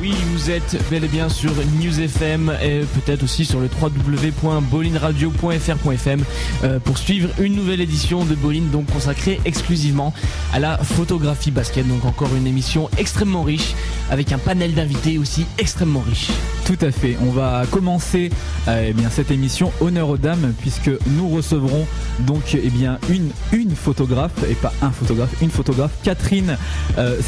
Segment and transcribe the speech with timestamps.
[0.00, 1.50] Oui, vous êtes bel et bien sur
[1.80, 6.22] News FM et peut-être aussi sur le www.bolinradio.fr.fm
[6.62, 10.14] euh, pour suivre une nouvelle édition de Bolin, donc consacrée exclusivement
[10.52, 11.88] à la photographie basket.
[11.88, 13.74] Donc encore une émission extrêmement riche
[14.08, 16.28] avec un panel d'invités aussi extrêmement riche.
[16.64, 17.16] Tout à fait.
[17.20, 18.30] On va commencer
[18.68, 21.88] euh, eh bien cette émission honneur aux dames puisque nous recevrons
[22.20, 23.32] donc eh bien une
[23.74, 26.56] photographe et pas un photographe, une photographe Catherine
[26.98, 27.20] euh.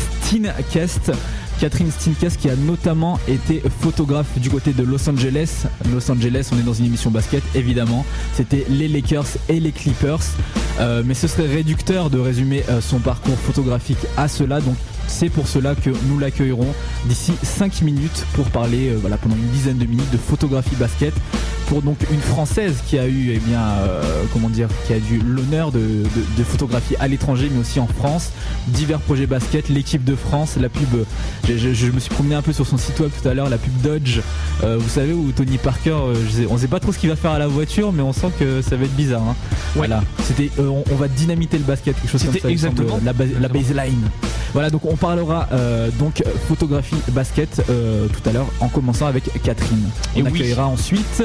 [1.61, 5.65] Catherine Steenkest qui a notamment été photographe du côté de Los Angeles.
[5.93, 8.05] Los Angeles, on est dans une émission basket évidemment.
[8.35, 10.21] C'était les Lakers et les Clippers.
[10.81, 14.61] Euh, mais ce serait réducteur de résumer euh, son parcours photographique à cela.
[14.61, 16.75] Donc c'est pour cela que nous l'accueillerons
[17.07, 21.15] d'ici 5 minutes pour parler euh, pendant une dizaine de minutes de photographie basket
[21.67, 25.19] pour donc une française qui a eu eh bien euh, comment dire qui a eu
[25.27, 26.05] l'honneur de, de,
[26.39, 28.31] de photographie à l'étranger mais aussi en France
[28.69, 31.05] divers projets basket l'équipe de France la pub
[31.49, 33.49] je, je- je me suis promené un peu sur son site web tout à l'heure
[33.49, 34.21] la pub Dodge
[34.63, 37.09] euh, vous savez où Tony Parker euh, je sais- on sait pas trop ce qu'il
[37.11, 39.35] va faire à la voiture mais on sent que ça va être bizarre hein.
[39.75, 43.01] voilà c'était on, on va dynamiter le basket quelque chose comme ça exactement.
[43.05, 43.61] la, base- la Exactement.
[43.63, 44.01] baseline
[44.53, 45.49] voilà, donc on parlera
[45.99, 49.83] donc photographie basket tout à l'heure en commençant avec Catherine.
[50.15, 50.29] On Et oui.
[50.29, 51.25] accueillera ensuite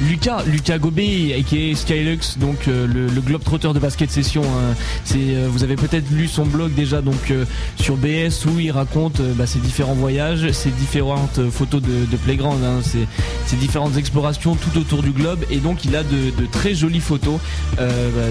[0.00, 4.42] Lucas, Lucas Gobé, aka Skylux, donc euh, le, le globe-trotteur de basket session.
[4.42, 4.74] hein.
[5.16, 7.44] Euh, vous avez peut-être lu son blog déjà donc euh,
[7.76, 12.80] sur BS où il raconte bah, ses différents voyages, ses différentes photos de, playground, hein,
[12.82, 17.38] ses, différentes explorations tout autour du globe et donc il a de, très jolies photos
[17.78, 17.84] bah,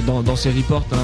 [0.05, 0.97] dans, ses reports hein,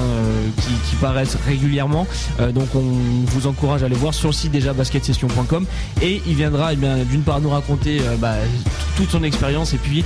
[0.88, 2.06] qui, paraissent régulièrement.
[2.54, 2.82] Donc on
[3.24, 5.64] vous encourage à aller voir sur le site déjà basketsession.com
[6.02, 8.34] et il viendra eh d'une part nous raconter bah,
[8.96, 10.04] toute son expérience et puis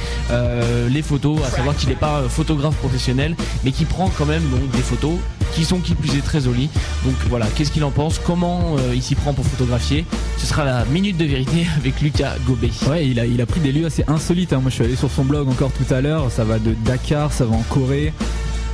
[0.90, 4.42] les photos, à savoir qu'il n'est pas euh, photographe professionnel, mais qui prend quand même
[4.50, 5.14] donc des photos
[5.54, 6.68] qui sont qui plus est très jolies.
[7.04, 10.04] Donc voilà, qu'est-ce qu'il en pense, comment euh, il s'y prend pour photographier?
[10.38, 12.70] Ce sera la minute de vérité avec Lucas Gobé.
[12.88, 14.52] Ouais, il a, il a pris des lieux assez insolites.
[14.52, 14.58] hein.
[14.60, 16.30] Moi, je suis allé sur son blog encore tout à l'heure.
[16.30, 18.12] Ça va de Dakar, ça va en Corée.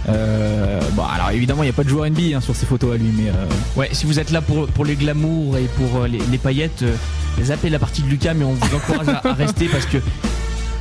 [0.09, 2.95] Euh, bon, alors évidemment, il n'y a pas de joueur NBA hein, sur ces photos
[2.95, 3.33] à lui, mais euh,
[3.77, 6.83] Ouais, si vous êtes là pour, pour les glamours et pour euh, les, les paillettes,
[6.83, 6.95] euh,
[7.43, 9.99] zappez la partie de Lucas, mais on vous encourage à, à rester parce que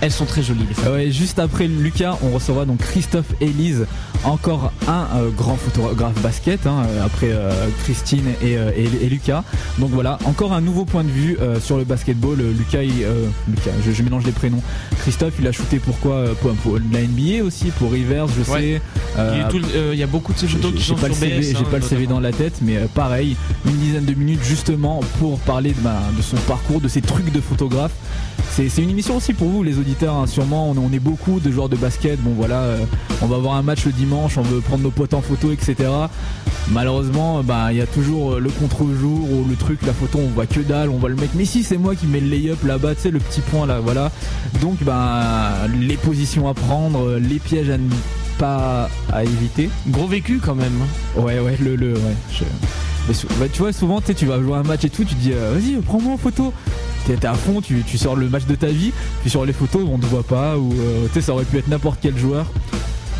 [0.01, 3.85] elles sont très jolies les ouais, juste après Lucas, on recevra donc Christophe Elise,
[4.23, 7.51] encore un euh, grand photographe basket, hein, euh, après euh,
[7.83, 9.43] Christine et, euh, et- et Lucas.
[9.77, 12.37] Donc voilà, encore un nouveau point de vue euh, sur le basketball.
[12.57, 14.61] Lucas, il- euh, Lucas, je, je mélange les prénoms.
[14.99, 18.59] Christophe, il a shooté pourquoi pour, pour la NBA aussi, pour Rivers, je Ouais.
[18.61, 18.81] sais.
[19.17, 20.83] Euh, il, y a tout le- euh, il y a beaucoup de ces photos qui
[20.83, 21.43] sont pas sur le CV, BS.
[21.51, 23.35] j'ai hein, pas le CV dans la tête, mais euh, pareil,
[23.65, 27.31] une dizaine de minutes justement pour parler de, bah, de son parcours, de ses trucs
[27.33, 27.91] de photographe.
[28.51, 29.88] C'est c'est une émission aussi pour vous, les auditeurs.
[30.03, 32.19] Hein, sûrement, on, on est beaucoup de joueurs de basket.
[32.21, 32.77] Bon voilà, euh,
[33.21, 35.75] on va avoir un match le dimanche, on veut prendre nos potes en photo, etc.
[36.71, 40.29] Malheureusement, bah il y a toujours euh, le contre-jour ou le truc, la photo, on
[40.29, 41.29] voit que dalle, on voit le mec.
[41.35, 43.79] Mais si, c'est moi qui mets le lay-up là-bas, tu sais, le petit point là,
[43.79, 44.11] voilà.
[44.61, 47.89] Donc, bah les positions à prendre, euh, les pièges à ne
[48.37, 49.69] pas à éviter.
[49.87, 50.79] Gros vécu quand même.
[51.17, 52.15] Ouais, ouais, le, le, ouais.
[52.31, 52.43] je-
[53.39, 55.53] bah, tu vois, souvent, tu vas jouer un match et tout, tu te dis, euh,
[55.53, 56.53] vas-y, prends-moi en photo.
[57.07, 59.81] T'es à fond, tu, tu sors le match de ta vie, puis sur les photos,
[59.91, 62.45] on te voit pas, ou euh, tu sais, ça aurait pu être n'importe quel joueur.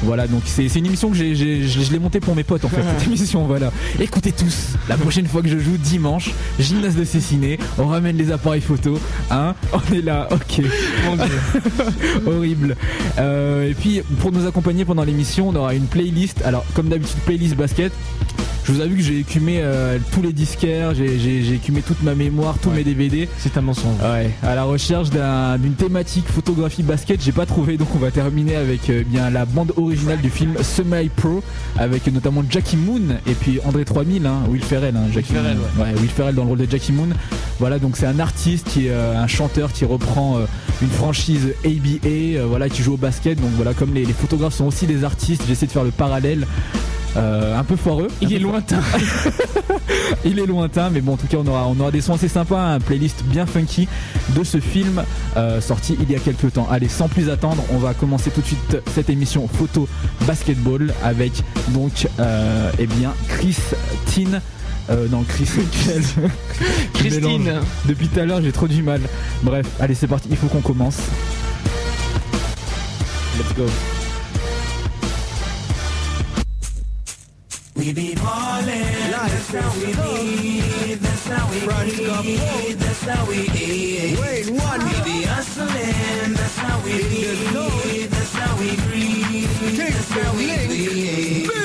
[0.03, 2.81] Voilà, donc c'est une émission que j'ai, je, l'ai montée pour mes potes en fait,
[2.81, 3.71] cette émission, voilà.
[3.99, 8.31] Écoutez tous, la prochaine fois que je joue dimanche, gymnase de Cessiné, on ramène les
[8.31, 8.97] appareils photo,
[9.29, 10.65] hein, on est là, ok.
[12.27, 12.77] Horrible.
[13.17, 16.41] Euh, et puis pour nous accompagner pendant l'émission, on aura une playlist.
[16.45, 17.91] Alors comme d'habitude, playlist basket.
[18.69, 22.55] Je vous avoue que j'ai écumé euh, tous les disquaires, j'ai écumé toute ma mémoire,
[22.61, 22.75] tous Ouais.
[22.75, 23.27] mes DVD.
[23.39, 23.95] C'est un mensonge.
[23.99, 28.11] Ouais, à la recherche d'un- d'une thématique photographie basket, j'ai pas trouvé, donc on va
[28.11, 31.41] terminer avec euh, bien la bande originale du film Semi Pro,
[31.79, 35.85] avec notamment Jackie Moon et puis André 3000, hein, Will Ferrell, hein, Jackie Ferrell, Moon.
[35.99, 37.07] Will Ferrell dans le rôle de Jackie Moon.
[37.57, 40.37] Voilà, donc c'est un artiste qui est euh, un chanteur qui reprend
[40.83, 43.41] une franchise ABA, voilà, qui joue au basket.
[43.41, 46.45] Donc voilà, comme les, les photographes sont aussi des artistes, j'essaie de faire le parallèle.
[47.17, 48.07] Euh, un peu foireux.
[48.21, 48.79] Il est lointain.
[50.25, 52.27] il est lointain, mais bon, en tout cas, on aura, on aura des sons assez
[52.27, 53.87] sympas, un playlist bien funky
[54.35, 55.03] de ce film
[55.37, 56.67] euh, sorti il y a quelques temps.
[56.69, 59.87] Allez, sans plus attendre, on va commencer tout de suite cette émission photo
[60.27, 61.31] basketball avec
[61.69, 64.41] donc, euh, eh bien, Christine.
[64.89, 65.47] Euh, non, Chris.
[66.93, 67.61] Christine.
[67.85, 69.01] Depuis tout à l'heure, j'ai trop du mal.
[69.43, 70.97] Bref, allez, c'est parti, il faut qu'on commence.
[73.37, 73.65] Let's go.
[77.79, 81.59] We be ballin', that's how we be, that's how we
[82.21, 84.19] be, that's how we eat.
[84.19, 84.81] Wait, one.
[84.83, 91.58] We be hustlin', that's how we be, that's how we breathe, that's how we be.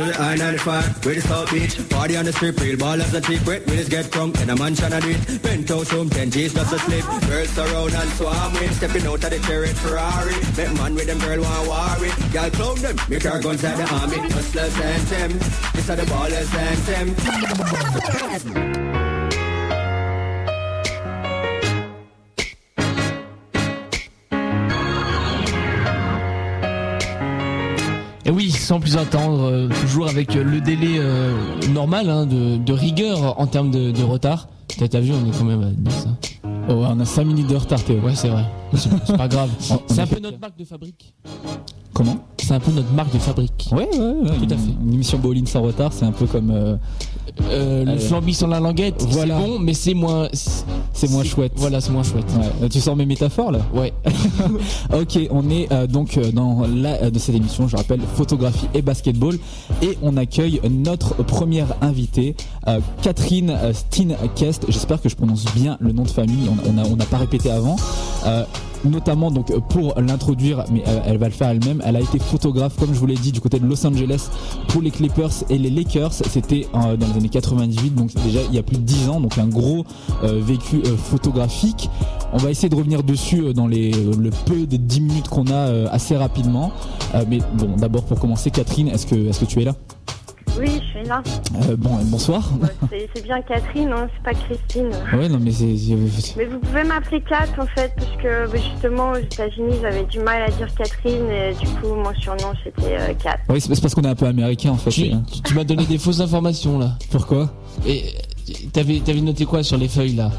[0.00, 1.76] To the honor 95 with the South Beach.
[1.90, 3.66] Party on the strip, real ballers and cheap wet.
[3.66, 5.42] Willis get drunk in a mansion and do it.
[5.42, 7.04] Penthouse room, 10 G's just a slip.
[7.28, 8.74] Girls surround and swarm with.
[8.76, 10.32] Stepping out of the chariot Ferrari.
[10.56, 12.10] Met man with them girl want worry.
[12.32, 12.96] Girl clone them.
[13.10, 14.16] Make her guns at the army.
[14.30, 15.38] Hustlers and them.
[15.74, 17.14] This are the ballers and them.
[28.32, 31.32] Oui, sans plus attendre, euh, toujours avec euh, le délai euh,
[31.72, 34.48] normal hein, de, de rigueur en termes de, de retard.
[34.90, 36.06] T'as vu, on est quand même à 10.
[36.06, 36.16] hein.
[36.68, 37.98] Oh, ouais, on a 5 minutes de retard, Théo.
[38.00, 38.44] Ouais, c'est vrai.
[38.74, 39.50] C'est pas grave.
[39.88, 41.12] C'est un peu notre marque de fabrique.
[41.92, 42.16] Comment?
[42.38, 43.68] C'est un peu notre marque de fabrique.
[43.72, 44.28] Ouais, ouais, ouais.
[44.38, 44.72] Tout à une- fait.
[44.82, 46.50] Une émission bowling sans retard, c'est un peu comme.
[46.50, 46.76] euh,
[47.42, 49.38] Euh, le Euh, flambi sans la languette, voilà.
[49.38, 50.28] c'est bon, mais c'est moins.
[50.32, 51.52] c'est moins chouette.
[51.56, 52.24] Voilà, c'est moins chouette.
[52.38, 52.46] Ouais.
[52.64, 53.92] Euh, Tu sors mes métaphores là Ouais.
[54.92, 58.66] Ok, on est euh, donc euh, dans la euh, de cette émission, je rappelle, photographie
[58.74, 59.36] et basketball,
[59.82, 62.34] et on accueille notre première invitée,
[62.68, 64.66] euh, Catherine euh, Steenkest.
[64.68, 66.48] J'espère que je prononce bien le nom de famille.
[66.48, 67.76] On on a on n'a pas répété avant.
[68.84, 71.82] Notamment donc pour l'introduire, mais euh, elle va le faire elle-même.
[71.84, 74.30] Elle a été photographe, comme je vous l'ai dit, du côté de Los Angeles
[74.68, 76.12] pour les Clippers et les Lakers.
[76.12, 79.20] C'était euh, dans les années 98, donc déjà il y a plus de 10 ans,
[79.20, 79.84] donc un gros
[80.22, 81.90] euh, vécu photographique.
[82.32, 85.90] On va essayer de revenir dessus dans les, le peu de 10 minutes qu'on a
[85.90, 86.70] assez rapidement.
[87.28, 89.74] Mais bon, d'abord pour commencer, Catherine, est-ce que, est-ce que tu es là?
[91.10, 91.30] Oui.
[91.70, 92.48] Euh, Bon, euh, bonsoir.
[93.14, 94.90] C'est bien Catherine, hein, c'est pas Christine.
[95.12, 95.76] Ouais, non, mais c'est.
[95.76, 100.04] c'est- Mais vous pouvez m'appeler Kat en fait, parce que bah, justement aux États-Unis j'avais
[100.04, 103.38] du mal à dire Catherine et du coup mon surnom c'était euh, Kat.
[103.48, 104.90] Oui, c'est parce qu'on est un peu américain en fait.
[104.90, 106.92] Tu, et, tu- tu m'as donné des fausses informations là.
[107.10, 107.50] Pourquoi?
[107.86, 108.04] Et
[108.48, 110.30] euh, t'avais t'avais noté quoi sur les feuilles là?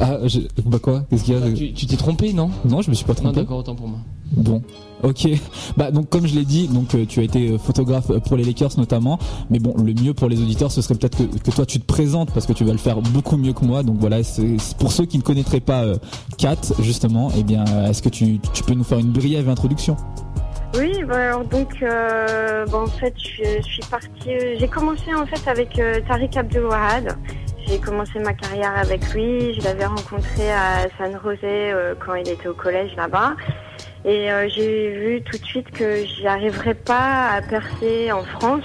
[0.00, 2.90] Ah, je- bah quoi Qu'est-ce qu'il y a Tu tu t'es trompé, non Non, je
[2.90, 3.40] me suis pas Non, trompé.
[3.40, 3.98] d'accord, autant pour moi.
[4.34, 4.62] Bon,
[5.02, 5.28] ok.
[5.76, 8.44] Bah donc comme je l'ai dit, donc euh, tu as été euh, photographe pour les
[8.44, 9.18] Lakers notamment.
[9.50, 11.84] Mais bon, le mieux pour les auditeurs, ce serait peut-être que, que toi tu te
[11.86, 13.82] présentes parce que tu vas le faire beaucoup mieux que moi.
[13.82, 15.96] Donc voilà, c'est pour ceux qui ne connaîtraient pas euh,
[16.38, 19.96] Kat justement, eh bien, euh, est-ce que tu, tu peux nous faire une brève introduction?
[20.78, 24.68] Oui, bah, alors donc euh, bah, en fait je, suis- je suis partie, euh, j'ai
[24.68, 27.18] commencé en fait avec euh, Tariq Abdelwahad.
[27.66, 32.28] J'ai commencé ma carrière avec lui, je l'avais rencontré à San José euh, quand il
[32.28, 33.34] était au collège là-bas.
[34.04, 38.64] Et euh, j'ai vu tout de suite que j'y arriverais pas à percer en France.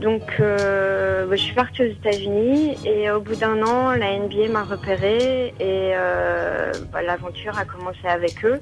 [0.00, 4.48] Donc euh, bah, je suis partie aux États-Unis et au bout d'un an, la NBA
[4.50, 5.92] m'a repéré et
[6.92, 8.60] bah, l'aventure a commencé avec eux.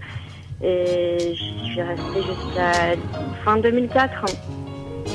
[0.62, 2.72] Et je suis restée jusqu'à
[3.44, 4.24] fin 2004.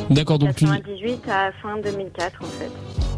[0.10, 2.72] D'accord, donc tu, 98 à fin 2004 en fait.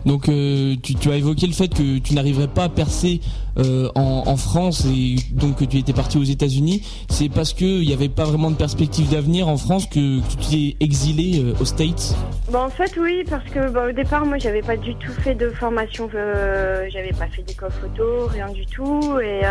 [0.05, 3.21] donc euh, tu, tu as évoqué le fait que tu n'arriverais pas à percer
[3.57, 6.83] euh, en, France et donc que tu étais parti aux États-Unis.
[7.09, 10.37] C'est parce que il n'y avait pas vraiment de perspective d'avenir en France que, tu
[10.37, 12.15] t'es exilé euh, aux States?
[12.49, 15.35] Bon, en fait, oui, parce que bah, au départ, moi, j'avais pas du tout fait
[15.35, 19.19] de formation, euh, j'avais pas fait d'école photo, rien du tout.
[19.19, 19.41] Et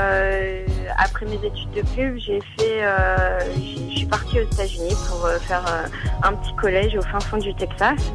[0.96, 2.80] après mes études de pub, j'ai fait,
[3.90, 5.64] je suis partie aux États-Unis pour faire
[6.22, 8.12] un petit collège au fin fond du Texas.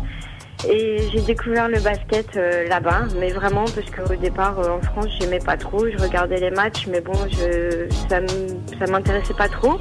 [0.67, 5.07] Et j'ai découvert le basket euh, là-bas, mais vraiment parce qu'au départ euh, en France
[5.19, 9.79] j'aimais pas trop, je regardais les matchs, mais bon, je, ça m'intéressait pas trop.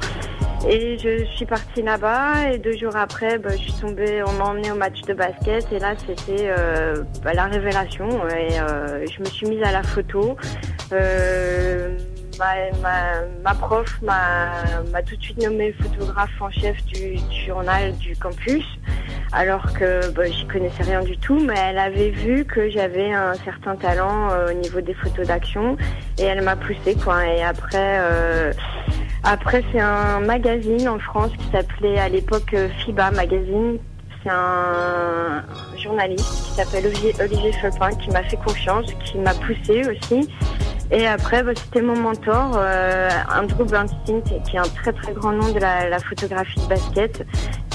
[0.67, 2.51] Et je suis partie là-bas.
[2.51, 5.71] Et deux jours après, bah, je suis tombée, on m'a emmenée au match de basket.
[5.71, 8.09] Et là c'était euh, bah, la révélation.
[8.29, 10.35] Et je me suis mise à la photo.
[12.39, 18.65] Ma, prof m'a tout de suite nommée photographe en chef du journal du campus
[19.35, 23.33] alors que bah, j'y connaissais rien du tout, mais elle avait vu que j'avais un
[23.33, 25.75] certain talent euh, au niveau des photos d'action
[26.17, 27.27] et elle m'a poussé quoi.
[27.27, 28.53] Et après, euh,
[29.23, 33.77] après c'est un magazine en France qui s'appelait à l'époque euh, FIBA Magazine.
[34.23, 35.43] C'est un
[35.77, 37.51] journaliste qui s'appelle Olivier, Olivier
[37.99, 40.29] qui m'a fait confiance, qui m'a poussé aussi.
[40.91, 42.59] Et après, bah, c'était mon mentor,
[43.35, 47.23] Andrew Bernstein, qui est un très très grand nom de la photographie de basket,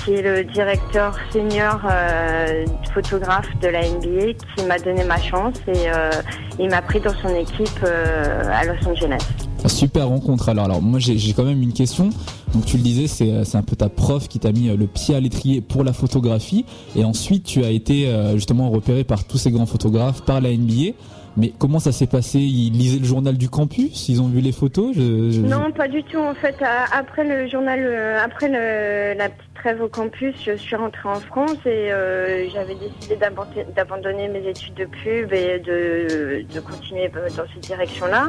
[0.04, 2.64] qui est le directeur senior euh,
[2.94, 6.10] photographe de la NBA, qui m'a donné ma chance et euh,
[6.58, 9.22] il m'a pris dans son équipe euh, à Los Angeles.
[9.66, 10.48] Super rencontre.
[10.48, 12.10] Alors, alors moi j'ai quand même une question.
[12.54, 15.20] Donc tu le disais, c'est un peu ta prof qui t'a mis le pied à
[15.20, 16.64] l'étrier pour la photographie,
[16.96, 20.94] et ensuite tu as été justement repéré par tous ces grands photographes, par la NBA.
[21.36, 22.38] Mais comment ça s'est passé?
[22.38, 24.08] Ils lisaient le journal du campus?
[24.08, 24.96] Ils ont vu les photos?
[24.96, 26.18] Non, pas du tout.
[26.18, 30.56] En fait, à- après le journal, euh, après le- la petite trêve au campus, je
[30.56, 36.44] suis rentrée en France et euh, j'avais décidé d'abandonner- mes études de pub et de,
[36.60, 38.28] continuer euh, dans cette direction-là.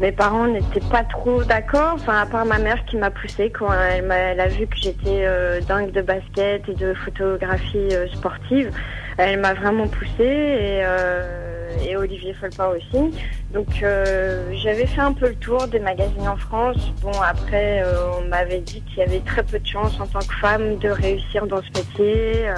[0.00, 3.68] mes parents n'étaient pas trop d'accord, enfin à part ma mère qui m'a poussée quand
[3.72, 8.72] elle, a vu que j'étais euh, dingue de basket et de photographie euh, sportive.
[9.18, 11.53] Elle m'a vraiment poussée et, euh,
[11.84, 13.12] et Olivier Folpa aussi.
[13.52, 16.92] Donc euh, j'avais fait un peu le tour des magazines en France.
[17.02, 20.20] Bon après euh, on m'avait dit qu'il y avait très peu de chance en tant
[20.20, 22.48] que femme de réussir dans ce métier.
[22.48, 22.54] euh,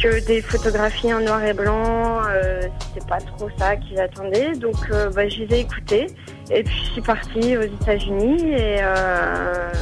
[0.00, 2.62] que des photographies en noir et blanc, euh,
[2.94, 4.52] c'était pas trop ça qu'ils attendaient.
[4.52, 6.06] Donc euh, bah, je les ai écoutés.
[6.50, 9.72] Et puis je suis partie aux États-Unis et, euh,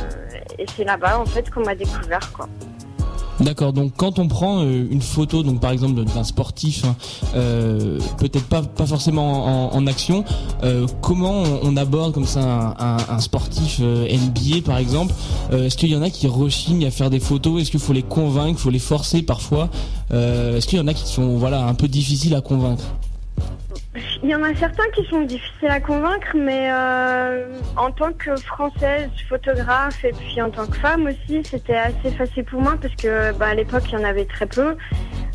[0.59, 2.49] et c'est là-bas en fait qu'on m'a découvert quoi.
[3.41, 6.97] D'accord, donc quand on prend euh, une photo, donc par exemple d'un sportif, hein,
[7.35, 10.25] euh, peut-être pas, pas forcément en, action,
[10.65, 15.15] euh, comment on, aborde comme ça un, sportif NBA par exemple
[15.53, 17.61] Est-ce qu'il y en a qui rechignent à faire des photos?
[17.61, 19.69] Est-ce qu'il faut les convaincre, faut les forcer parfois?
[20.13, 22.85] Euh, Est-ce qu'il y en a qui sont voilà un peu difficiles à convaincre?
[24.27, 28.35] Il y en a certains qui sont difficiles à convaincre, mais euh, en tant que
[28.35, 32.97] française photographe et puis en tant que femme aussi, c'était assez facile pour moi parce
[32.97, 34.75] que bah, à l'époque il y en avait très peu,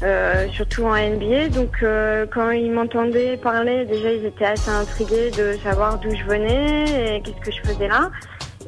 [0.04, 1.48] euh, surtout en NBA.
[1.56, 6.26] Donc euh, quand ils m'entendaient parler, déjà ils étaient assez intrigués de savoir d'où je
[6.26, 8.12] venais et qu'est-ce que je faisais là.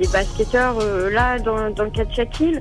[0.00, 0.76] les basketteurs
[1.10, 2.60] là dans, dans le cas de Shaquille,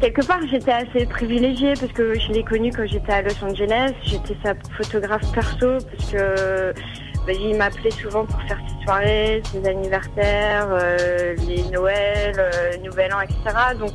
[0.00, 3.92] quelque part j'étais assez privilégiée parce que je l'ai connu quand j'étais à Los Angeles.
[4.04, 6.72] J'étais sa photographe perso parce que
[7.26, 13.12] bah, il m'appelait souvent pour faire ses soirées, ses anniversaires, euh, les Noëls, euh, Nouvel
[13.14, 13.56] An, etc.
[13.78, 13.92] Donc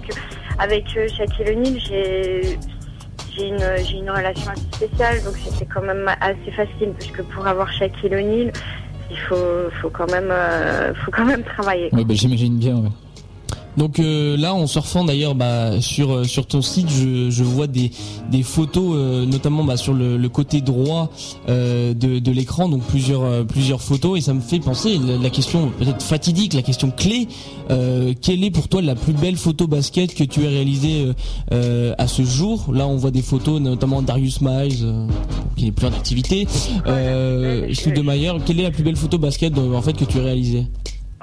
[0.60, 2.60] avec euh, Shaquille O'Neal, j'ai
[3.34, 7.72] j'ai une, relation assez spéciale, donc c'était quand même assez facile parce que pour avoir
[7.72, 8.52] Shaquille O'Neal,
[9.10, 11.90] il faut, faut quand même, euh, quand même travailler.
[11.92, 12.78] Bah, j'imagine bien.
[12.78, 12.90] Ouais.
[13.78, 17.68] Donc euh, là, en surfant d'ailleurs bah, sur euh, sur ton site, je, je vois
[17.68, 17.92] des
[18.30, 21.10] des photos, euh, notamment bah, sur le, le côté droit
[21.50, 25.30] euh, de, de l'écran, donc plusieurs euh, plusieurs photos, et ça me fait penser la,
[25.30, 27.28] question peut-être fatidique, la question clé.
[27.70, 31.08] euh, quelle est pour toi la plus belle photo basket que tu aies réalisée
[31.98, 32.72] à ce jour?
[32.74, 34.86] Là, on voit des photos, notamment Darius Miles,
[35.56, 36.48] qui n'est plus en activité.
[36.88, 37.68] Euh,
[38.04, 40.66] Mayer, quelle est la plus belle photo basket en fait que tu as réalisée?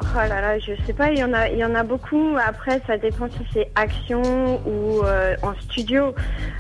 [0.01, 2.37] Oh là là, je sais pas, il y en a, il y en a beaucoup.
[2.45, 4.23] Après, ça dépend si c'est action
[4.65, 6.15] ou euh, en studio.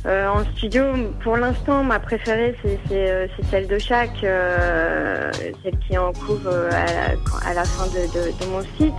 [0.07, 0.83] Euh, en studio,
[1.23, 7.54] pour l'instant, ma préférée, c'est euh, celle de chaque, celle qui est en cours à,
[7.54, 8.95] la, fin de mon site.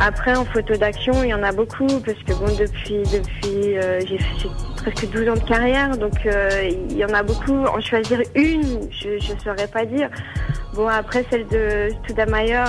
[0.00, 4.00] Après, en photo d'action, il y en a beaucoup parce que bon, depuis, depuis, euh,
[4.06, 7.64] j'ai fait presque 12 ans de carrière, donc euh, il y en a beaucoup.
[7.64, 10.08] En choisir une, je, je saurais pas dire.
[10.74, 12.64] Bon, après, celle de Studamayer,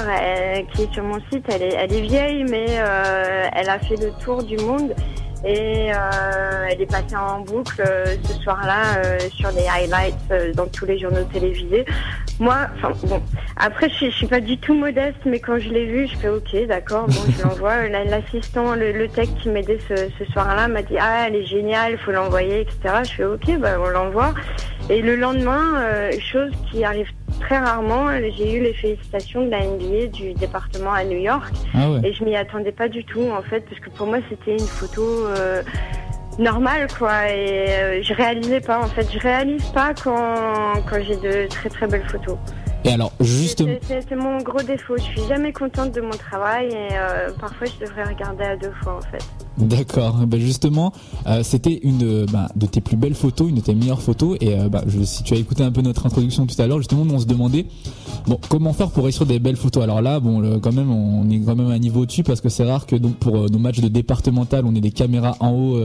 [0.74, 3.98] qui est sur mon site, elle est, elle est vieille, mais euh, elle a fait
[3.98, 4.96] le tour du monde.
[5.46, 10.68] Et euh, elle est passée en boucle euh, ce soir-là euh, sur les highlights dans
[10.68, 11.86] tous les journaux télévisés.
[12.40, 13.22] Moi, enfin bon,
[13.58, 16.16] après je, suis- je suis pas du tout modeste, mais quand je l'ai vu, je
[16.18, 17.88] fais ok, d'accord, bon, je l'envoie.
[17.90, 21.46] La- L'assistant, le, le tech qui m'aidait ce, ce soir-là m'a dit ah elle est
[21.46, 22.80] géniale, faut l'envoyer, etc.
[23.04, 24.34] Je fais ok, bah on l'envoie.
[24.90, 27.10] Et le lendemain, euh, chose qui arrive
[27.42, 31.54] très rarement, j'ai eu les félicitations de la NBA du département à New York.
[31.76, 32.00] Ah ouais.
[32.08, 34.60] Et je m'y attendais pas du tout en fait, parce que pour moi c'était une
[34.68, 35.62] photo euh,
[36.40, 37.30] normale quoi.
[37.30, 41.70] Et euh, je réalisais pas en fait, je réalise pas quand, quand j'ai de très
[41.70, 42.38] très belles photos.
[42.86, 43.74] Et alors, justement.
[43.88, 44.96] C'est- mon gros défaut.
[44.98, 48.72] Je suis jamais contente de mon travail et euh, parfois je devrais regarder à deux
[48.82, 49.24] fois en fait.
[49.58, 50.16] D'accord.
[50.26, 50.94] Ben justement,
[51.28, 54.38] euh, c'était une euh, bah, de tes plus belles photos, une de tes meilleures photos.
[54.42, 56.78] Et euh, bah, je, si tu as écouté un peu notre introduction tout à l'heure,
[56.78, 57.66] justement, on se demandait
[58.26, 59.84] bon comment faire pour réussir des belles photos?
[59.84, 62.40] Alors là, bon, le- quand même, on est quand même à un niveau au-dessus parce
[62.42, 65.52] que c'est rare que donc pour nos matchs de départemental, on ait des caméras en
[65.52, 65.78] haut,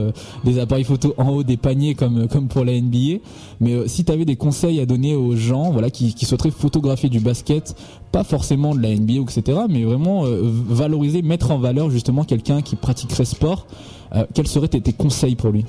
[0.45, 3.19] des appareils photo en haut des paniers comme comme pour la NBA.
[3.59, 6.84] Mais si tu avais des conseils à donner aux gens, voilà, qui, qui souhaiteraient photographier
[7.09, 7.75] du basket,
[8.11, 12.61] pas forcément de la NBA etc., mais vraiment euh, valoriser, mettre en valeur justement quelqu'un
[12.61, 13.67] qui pratiquerait sport,
[14.15, 15.65] euh, quels seraient tes, conseils pour lui?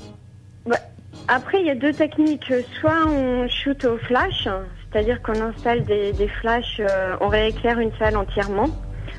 [1.29, 2.53] Après, il y a deux techniques.
[2.79, 4.47] Soit on shoot au flash,
[4.89, 8.69] c'est-à-dire qu'on installe des, flashs, euh, on rééclaire une salle entièrement.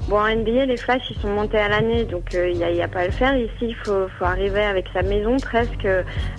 [0.09, 2.89] Bon, en NBA, les flashs, ils sont montés à l'année, donc il n'y a, a
[2.89, 3.37] pas à le faire.
[3.37, 5.87] Ici, il faut, arriver avec sa maison presque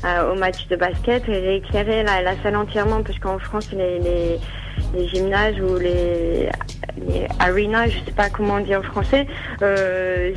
[0.04, 4.40] au match de basket et rééclairer la, salle entièrement, parce qu'en France, les,
[4.94, 6.50] les gymnases ou les,
[7.40, 9.28] arenas, je sais pas comment on dit en français,
[9.62, 10.34] euh,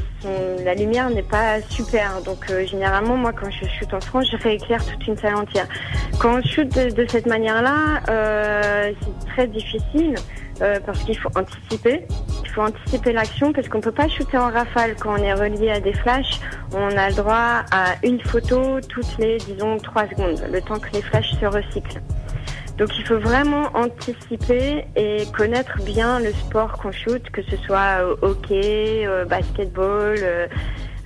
[0.64, 2.22] la lumière n'est pas super.
[2.24, 5.66] Donc euh, généralement, moi, quand je shoot en France, je rééclaire toute une salle entière.
[6.18, 10.14] Quand on shoot de, cette manière-là, euh, c'est très difficile
[10.86, 12.06] parce qu'il faut anticiper.
[12.44, 15.70] Il faut anticiper l'action parce qu'on peut pas shooter en rafale quand on est relié
[15.70, 16.40] à des flashs.
[16.72, 20.90] On a le droit à une photo toutes les, disons, trois secondes, le temps que
[20.92, 22.00] les flashs se recyclent.
[22.78, 28.00] Donc il faut vraiment anticiper et connaître bien le sport qu'on shoot, que ce soit
[28.00, 30.46] euh, hockey, euh, basketball, euh,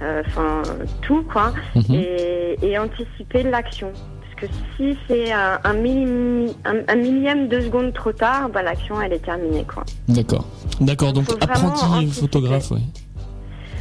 [0.02, 0.62] euh, enfin
[1.02, 1.94] tout quoi, Mhm.
[1.94, 3.92] et, et anticiper l'action.
[4.38, 8.62] Parce que si c'est un, un, millim- un- un millième de seconde trop tard, bah,
[8.62, 9.82] l'action elle est terminée quoi.
[10.08, 10.44] D'accord.
[10.80, 12.20] D'accord, donc apprenti anticiper.
[12.20, 12.80] photographe, ouais.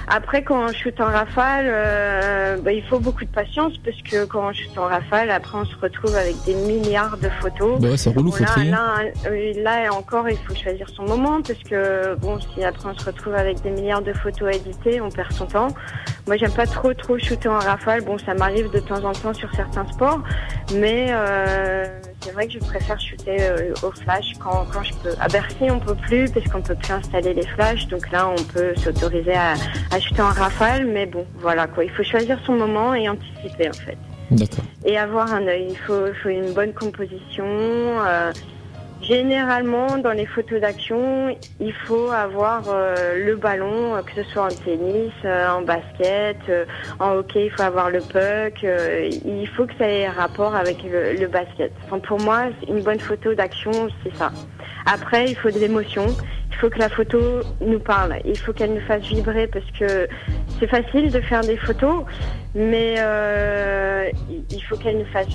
[0.08, 4.26] Après, quand on shoot en rafale, euh, bah, il faut beaucoup de patience parce que
[4.26, 7.80] quand on shoot en rafale, après on se retrouve avec des milliards de photos.
[7.80, 8.72] Bah ouais, c'est relou, Bon, faut là, trier.
[8.72, 12.98] là, euh, là encore, il faut choisir son moment parce que bon, si après on
[12.98, 15.68] se retrouve avec des milliards de photos éditées, on perd son temps.
[16.28, 18.04] Moi, j'aime pas trop trop shooter en rafale.
[18.04, 20.22] Bon, ça m'arrive de temps en temps sur certains sports,
[20.74, 21.86] mais euh,
[22.22, 25.14] c'est vrai que je préfère shooter euh, au flash quand, quand je peux.
[25.20, 28.42] À Bercy, on peut plus parce qu'on peut plus installer les flashs, donc là, on
[28.44, 29.54] peut s'autoriser à,
[29.92, 30.88] à shooter en rafale.
[30.88, 31.84] Mais bon, voilà quoi.
[31.84, 33.98] Il faut choisir son moment et anticiper en fait
[34.32, 34.66] D'accord.
[34.84, 35.68] et avoir un œil.
[35.70, 37.46] Il faut, il faut une bonne composition.
[37.46, 38.32] euh,
[39.08, 44.46] généralement, dans les photos d'action, il faut avoir euh, le ballon, euh, que ce soit
[44.46, 46.38] en tennis, euh, en basket,
[47.00, 48.64] en hockey, il faut avoir le puck.
[48.64, 51.72] il faut que ça ait rapport avec le, basket.
[52.08, 53.72] Pour moi, une bonne photo d'action,
[54.04, 54.32] c'est ça.
[54.86, 56.06] Après, il faut de l'émotion.
[56.52, 57.20] Il faut que la photo
[57.60, 58.16] nous parle.
[58.24, 60.08] Il faut qu'elle nous fasse vibrer parce que
[60.58, 62.06] c'est facile de faire des photos,
[62.54, 62.96] mais
[64.30, 65.28] il- faut qu'elle nous fasse,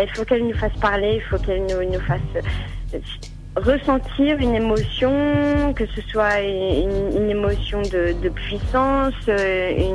[0.00, 2.20] il faut qu'elle nous fasse parler, il faut qu'elle nous, fasse
[3.56, 9.92] ressentir une émotion, que ce soit une, émotion de, puissance, euh,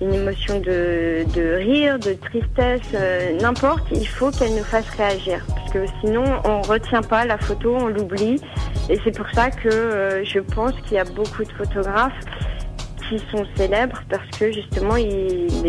[0.00, 3.86] une, émotion de, rire, de tristesse, euh, n'importe.
[3.92, 7.88] Il faut qu'elle nous fasse réagir, parce que sinon on retient pas la photo, on
[7.88, 8.40] l'oublie.
[8.88, 12.18] Et c'est pour ça que euh, je pense qu'il y a beaucoup de photographes
[13.08, 14.94] qui sont célèbres parce que justement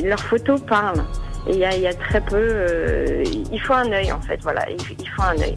[0.02, 1.04] leurs photos parlent.
[1.46, 3.22] Et il y a, très peu.
[3.52, 4.66] il faut un œil en fait, voilà.
[4.70, 5.56] Il, il faut un œil.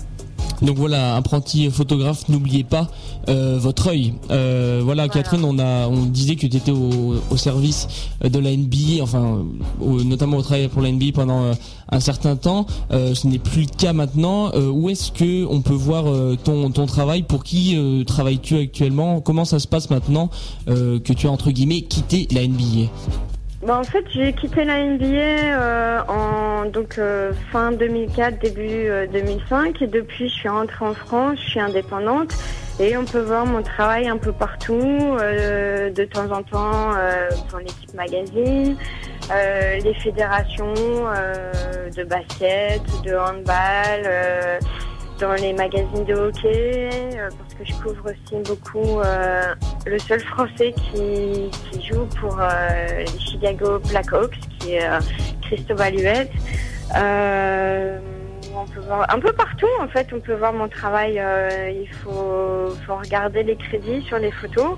[0.67, 2.89] Donc voilà, apprenti photographe, n'oubliez pas
[3.29, 4.15] euh, votre œil.
[4.33, 7.87] Euh, voilà, Catherine, on a, on disait que tu étais au, au service
[8.23, 9.45] de la NBA, enfin,
[9.81, 11.53] au- notamment au travail pour la NBA pendant euh,
[11.93, 12.67] un certain temps.
[12.91, 14.51] Euh, ce n'est plus le cas maintenant.
[14.55, 17.23] Euh, où est-ce que on peut voir euh, ton, ton travail?
[17.23, 19.21] Pour qui euh, travailles-tu actuellement?
[19.21, 20.31] Comment ça se passe maintenant
[20.69, 22.91] euh, que tu as entre guillemets quitté la NBA
[23.67, 29.09] Bah, en fait, j'ai quitté la NBA euh, en donc euh, fin 2004, début euh,
[29.09, 32.33] 2005, et depuis, je suis rentrée en France, je suis indépendante,
[32.79, 37.29] et on peut voir mon travail un peu partout, euh, de temps en temps euh,
[37.49, 38.77] pour l'équipe magazine,
[39.33, 44.61] euh, les fédérations euh, de basket, de handball.
[45.19, 49.55] Dans les magazines de hockey, euh, parce que je couvre aussi beaucoup euh,
[49.87, 51.51] le seul Français qui,
[51.83, 54.89] joue pour euh, les Chicago Blackhawks, qui est
[55.43, 56.31] Christophe Huet.
[58.59, 60.09] On peut voir un peu partout en fait.
[60.13, 61.23] On peut voir mon travail.
[61.71, 64.77] il faut, regarder les crédits sur les photos.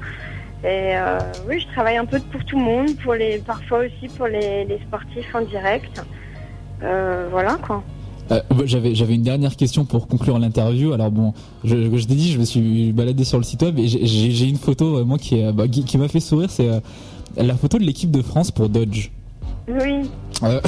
[0.65, 0.95] Et
[1.47, 2.89] oui, je travaille un peu pour tout le monde,
[3.47, 6.03] parfois aussi pour les, sportifs en direct.
[6.81, 7.83] Voilà quoi.
[8.31, 10.93] Euh, bah, J'avais j'avais une dernière question pour conclure l'interview.
[10.93, 11.33] Alors bon,
[11.65, 14.57] je, je t'ai dit, je me suis baladé sur le site web et j'ai- une
[14.59, 16.51] photo vraiment qui, est, bah, qui, qui m'a fait sourire.
[16.51, 16.81] C'est euh,
[17.37, 19.11] la photo de l'équipe de France pour Dodge.
[19.69, 20.09] Oui.
[20.43, 20.61] Euh,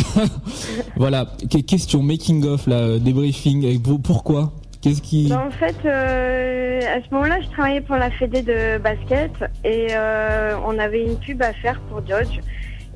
[0.96, 3.64] voilà, Que- question making of là, euh, débriefing.
[3.64, 4.52] euh, pour- Pourquoi?
[4.82, 8.78] Qu'est-ce qui Bah, en fait, euh, à ce moment-là, je travaillais pour la Fédé de
[8.78, 9.30] basket
[9.64, 12.40] et euh, on avait une pub à faire pour Dodge.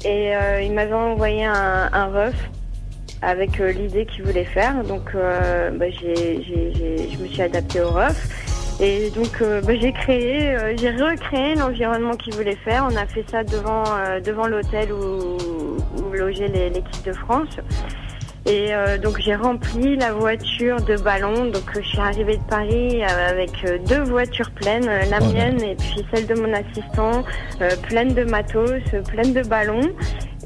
[0.04, 2.34] Et euh, il m'avait envoyé un, un ref
[3.22, 4.82] avec euh, l'idée qu'il voulait faire.
[4.84, 8.28] Donc, euh, bah, je me suis adaptée au ref.
[8.80, 12.86] Et donc, euh, bah, j'ai créé, j'ai recréé l'environnement qu'il voulait faire.
[12.90, 13.84] On a fait ça devant,
[14.24, 15.36] devant l'hôtel où,
[16.02, 17.56] où logeait l'équipe de France.
[18.46, 21.46] Et euh, donc j'ai rempli la voiture de ballons.
[21.46, 23.50] Donc je suis arrivée de Paris avec
[23.88, 27.24] deux voitures pleines, la mienne et puis celle de mon assistant,
[27.62, 29.90] euh, pleine de matos, pleine de ballons.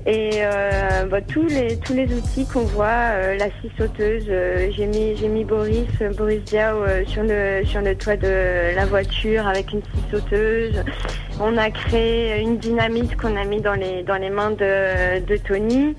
[0.07, 4.71] Et euh, bah, tous les tous les outils qu'on voit, euh, la scie sauteuse, euh,
[4.71, 8.75] j'ai mis j'ai mis Boris euh, Boris Diaw euh, sur le sur le toit de
[8.75, 10.83] la voiture avec une scie sauteuse.
[11.41, 15.37] On a créé une dynamite qu'on a mis dans les dans les mains de de
[15.37, 15.95] Tony.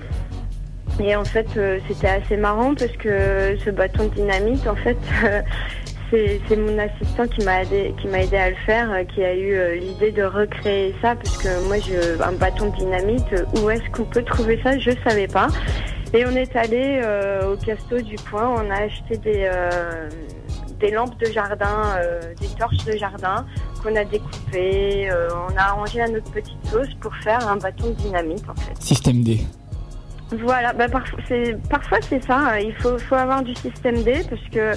[1.01, 4.97] Et en fait, euh, c'était assez marrant parce que ce bâton de dynamite, en fait,
[6.11, 10.11] c'est mon assistant qui m'a aidé, à le faire, euh, qui a eu euh, l'idée
[10.11, 14.05] de recréer ça parce que moi, je, un bâton de dynamite, euh, où est-ce qu'on
[14.05, 14.77] peut trouver ça?
[14.77, 15.47] Je savais pas.
[16.13, 17.01] Et on est allé
[17.47, 21.99] au casto du coin, on a acheté des lampes de jardin,
[22.41, 23.45] des torches de jardin
[23.83, 25.11] qu'on a découpées.
[25.11, 28.81] on a arrangé à notre petite sauce pour faire un bâton de dynamite, en fait.
[28.81, 29.41] Système D.
[30.31, 32.53] Voilà, bah parfois c'est ça.
[32.53, 34.73] euh, Il faut faut avoir du système D parce que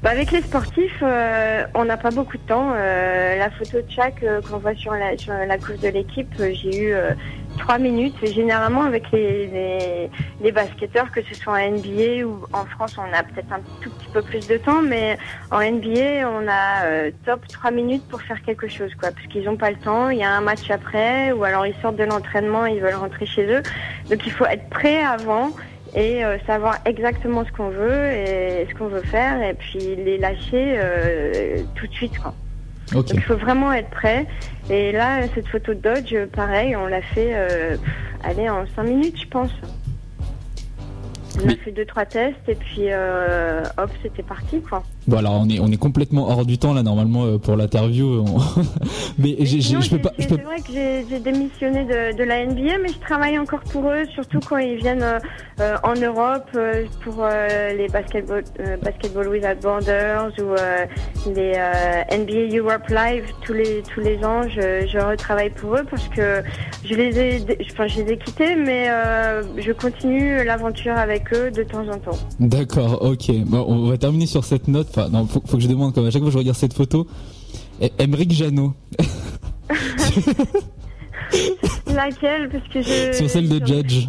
[0.00, 2.72] bah, avec les sportifs, euh, on n'a pas beaucoup de temps.
[2.76, 6.32] Euh, la photo de chaque euh, qu'on voit sur la sur la couche de l'équipe,
[6.38, 7.10] euh, j'ai eu euh,
[7.58, 8.14] trois minutes.
[8.24, 10.10] Généralement avec les, les
[10.42, 13.90] les basketteurs, que ce soit en NBA ou en France, on a peut-être un tout
[13.90, 15.18] petit peu plus de temps, mais
[15.50, 19.44] en NBA, on a euh, top trois minutes pour faire quelque chose, quoi, parce qu'ils
[19.44, 20.10] n'ont pas le temps.
[20.10, 23.26] Il y a un match après, ou alors ils sortent de l'entraînement, ils veulent rentrer
[23.26, 23.62] chez eux.
[24.10, 25.50] Donc il faut être prêt avant
[25.94, 30.16] et euh, savoir exactement ce qu'on veut et ce qu'on veut faire et puis les
[30.18, 32.18] lâcher euh, tout de suite.
[32.18, 32.34] Quoi.
[32.92, 34.26] Donc il faut vraiment être prêt.
[34.70, 37.76] Et là, cette photo de Dodge, pareil, on l'a fait, euh,
[38.24, 39.50] en 5 minutes, je pense.
[41.42, 44.82] On a fait deux trois tests et puis euh, hop, c'était parti quoi.
[45.08, 48.20] Bon alors on est on est complètement hors du temps là normalement euh, pour l'interview.
[48.26, 48.38] on-
[49.18, 50.12] mais Sinon, je peux pas.
[50.18, 53.90] C'est peux- vrai que j'ai démissionné de, de la NBA, mais je travaille encore pour
[53.90, 55.18] eux, surtout quand ils viennent euh,
[55.60, 58.44] euh, en Europe euh, pour euh, les basketball,
[58.82, 60.54] basketball Without Borders ou
[61.34, 61.52] les
[62.16, 64.42] NBA Europe Live tous les tous les ans.
[64.48, 66.42] Je, je retravaille pour eux parce que
[66.84, 68.86] je les ai, enfin je les ai quittés, mais
[69.58, 72.18] je continue l'aventure avec eux de temps en temps.
[72.40, 73.30] D'accord, ok.
[73.46, 74.91] Bon, on va terminer sur cette note.
[74.94, 76.74] Enfin, non, faut, faut que je demande comme à chaque fois que je regarde cette
[76.74, 77.06] photo.
[77.98, 78.74] Emeric Jeannot,
[81.86, 82.48] Laquelle?
[82.50, 84.08] Parce que je sur celle de Judge.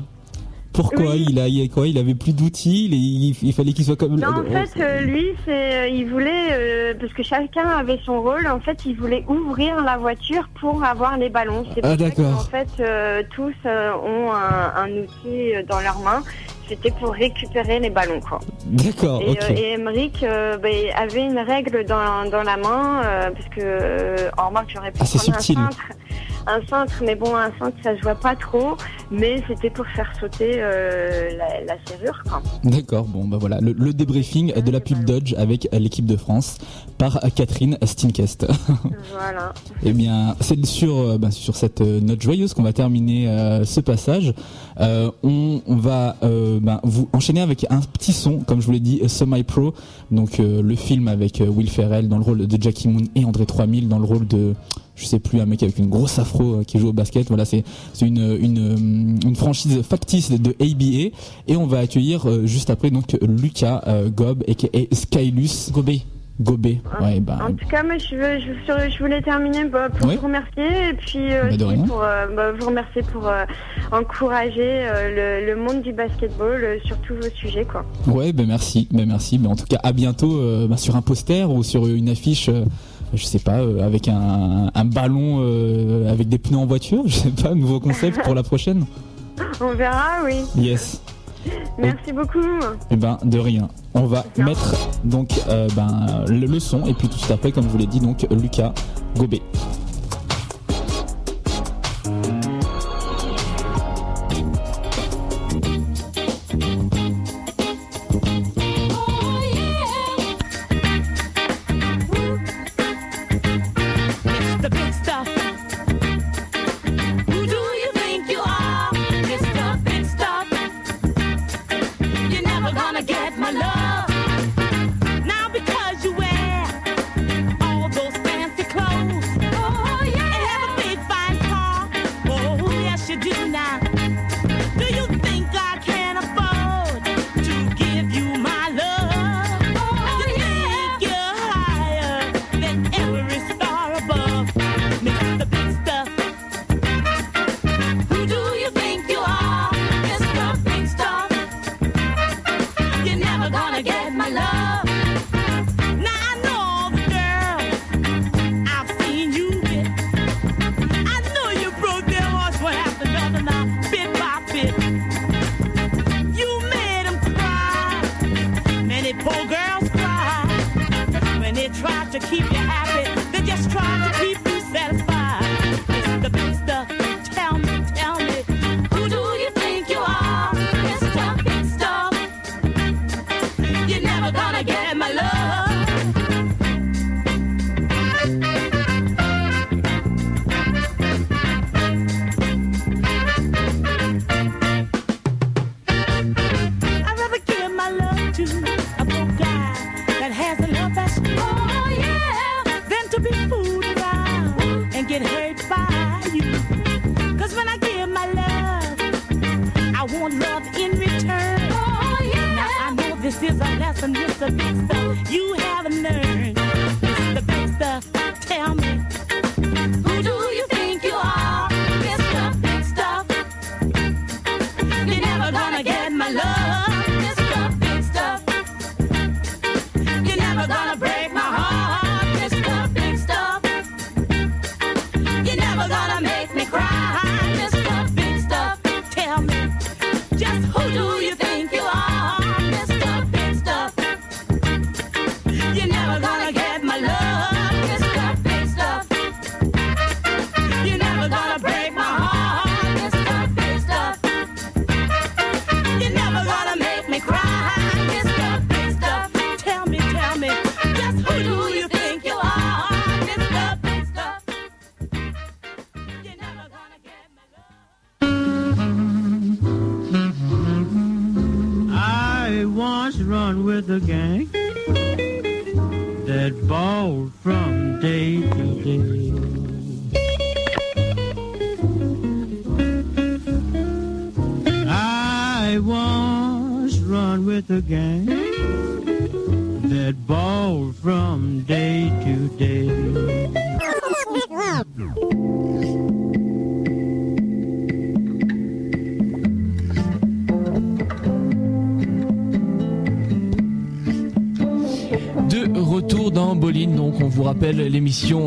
[0.74, 1.26] Pourquoi Oui.
[1.30, 1.88] il a, il a quoi?
[1.88, 2.86] Il avait plus d'outils?
[2.86, 4.20] Il, il- il fallait qu'il soit comme.
[4.20, 8.22] Non, en fait, euh, lui, c'est, euh, il voulait, euh, parce que chacun avait son
[8.22, 11.64] rôle, en fait, il voulait ouvrir la voiture pour avoir les ballons.
[11.76, 12.38] C'est Ah, pour ça d'accord.
[12.38, 16.24] qu'en fait, tous ont un, un outil dans leurs mains.
[16.70, 18.40] C'était pour récupérer les ballons, quoi.
[18.66, 19.38] D'accord, Et, ok.
[19.50, 24.32] euh, et Emmerich euh, ben, avait une règle dans, dans la main, euh, parce que,
[24.42, 25.58] en remarque, j'aurais pu Ah, prendre subtil.
[25.58, 25.84] un cintre,
[26.48, 28.78] un cintre, mais bon, un cintre, ça se voit pas trop,
[29.12, 32.42] mais c'était pour faire sauter la, la serrure, quoi.
[32.64, 36.58] D'accord, bon bah voilà, le, le débriefing de la pub Dodge avec l'équipe de France
[36.98, 38.48] par Catherine Stinkest.
[39.12, 39.54] Voilà.
[39.84, 44.34] Eh bien, c'est sur, bah, sur cette note joyeuse qu'on va terminer euh, ce passage.
[44.80, 48.80] Euh, on, va euh, bah, vous enchaîner avec un petit son, comme je vous l'ai
[48.80, 49.74] dit, euh, Semi Pro,
[50.12, 53.88] donc le film avec Will Ferrell dans le rôle de Jackie Moon et André 3000
[53.88, 54.54] dans le rôle de,
[54.96, 57.28] je sais plus, un mec avec une grosse afro qui joue au basket.
[57.28, 57.64] Voilà, c'est
[58.02, 61.16] une, une, franchise factice de ABA
[61.48, 63.84] et on va accueillir juste après donc Lucas
[64.16, 66.04] Gob et Skylus Gobé.
[66.42, 66.82] Gobé.
[67.00, 70.16] Ouais, bah, En tout cas, moi, je, veux, je, voulais terminer bah, pour Oui.
[70.16, 71.84] vous remercier et puis euh, Bah, aussi rien.
[71.86, 73.46] pour euh, bah, vous remercier pour euh,
[73.92, 77.86] encourager le, le monde du basketball sur tous vos sujets, quoi.
[78.08, 79.40] Ouais, ben merci, ben merci.
[79.48, 80.42] En tout cas, à bientôt
[80.78, 82.50] sur un poster ou sur une affiche,
[83.14, 85.40] je sais pas, avec un, un ballon
[86.10, 88.86] avec des pneus en voiture, je sais pas, nouveau concept pour la prochaine.
[89.62, 90.36] On verra, oui.
[90.56, 91.02] Yes.
[91.78, 92.40] Merci beaucoup.
[92.90, 93.68] Eh ben, de rien.
[93.94, 94.46] On va Bien.
[94.46, 97.70] mettre donc euh, ben, le, le son et puis tout de suite après, comme je
[97.70, 98.74] vous l'ai dit, donc Lucas
[99.18, 99.42] Gobet.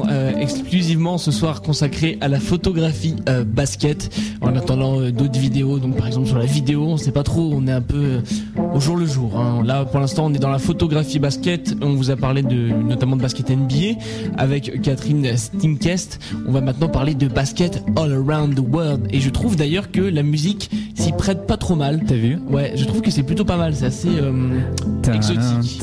[0.09, 4.11] Euh, exclusivement ce soir consacrée à la photographie euh, basket.
[4.41, 7.51] En attendant euh, d'autres vidéos, donc par exemple sur la vidéo, on sait pas trop,
[7.55, 8.21] on est un peu
[8.75, 9.37] au jour le jour.
[9.39, 9.63] hein.
[9.65, 11.75] Là pour l'instant on est dans la photographie basket.
[11.83, 13.99] On vous a parlé de notamment de basket NBA
[14.39, 16.21] avec Catherine Stinkest.
[16.47, 19.09] On va maintenant parler de basket all around the world.
[19.11, 22.03] Et je trouve d'ailleurs que la musique s'y prête pas trop mal.
[22.07, 22.39] T'as vu?
[22.49, 23.75] Ouais, je trouve que c'est plutôt pas mal.
[23.75, 24.09] C'est assez
[25.13, 25.83] exotique.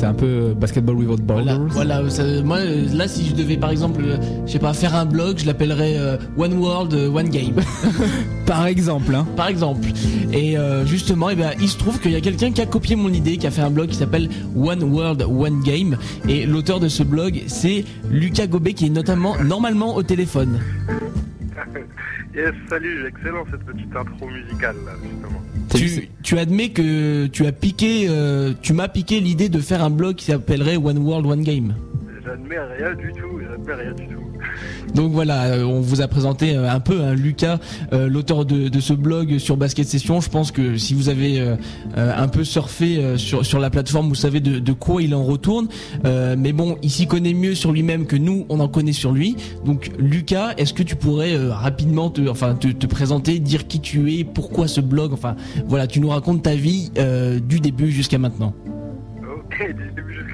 [0.00, 1.60] C'est un peu basketball without borders.
[1.68, 4.94] voilà ça- moi euh, là si je devais par exemple, euh, je sais pas, faire
[4.94, 7.56] un blog, je l'appellerais euh, One World, euh, One Game,
[8.46, 9.26] Par exemple, hein.
[9.36, 9.86] par exemple.
[10.32, 12.96] Et euh, justement, eh ben, il se trouve qu'il y a quelqu'un qui a copié
[12.96, 15.98] mon idée, qui a fait un blog qui s'appelle One World, One Game.
[16.28, 20.60] Et l'auteur de ce blog, c'est Lucas Gobet, qui est notamment normalement au téléphone.
[22.34, 24.92] Yes, salut, excellent cette petite intro musicale là,
[25.74, 29.90] Tu, tu admets que tu as piqué, euh, tu m'as piqué l'idée de faire un
[29.90, 31.74] blog qui s'appellerait One World, One Game.
[32.24, 34.20] J'admets rien du tout, j'admets rien du tout.
[34.94, 37.58] Donc voilà, euh, on vous a présenté euh, un peu hein, Lucas,
[37.92, 40.20] euh, l'auteur de, de ce blog sur Basket Session.
[40.20, 41.56] Je pense que si vous avez euh,
[41.96, 45.68] un peu surfé sur, sur la plateforme, vous savez de, de quoi il en retourne.
[46.04, 49.12] Euh, mais bon, il s'y connaît mieux sur lui-même que nous, on en connaît sur
[49.12, 49.36] lui.
[49.64, 54.12] Donc Lucas, est-ce que tu pourrais rapidement te, enfin, te, te présenter, dire qui tu
[54.12, 56.90] es, pourquoi ce blog, enfin voilà, tu nous racontes ta vie
[57.46, 58.54] du début jusqu'à maintenant.
[59.22, 60.29] Ok, du début jusqu'à maintenant,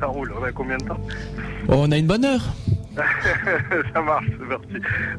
[0.00, 0.32] ça roule.
[0.38, 1.00] On a combien de temps?
[1.68, 2.42] On a une bonne heure.
[3.94, 4.74] Ça marche, c'est parti.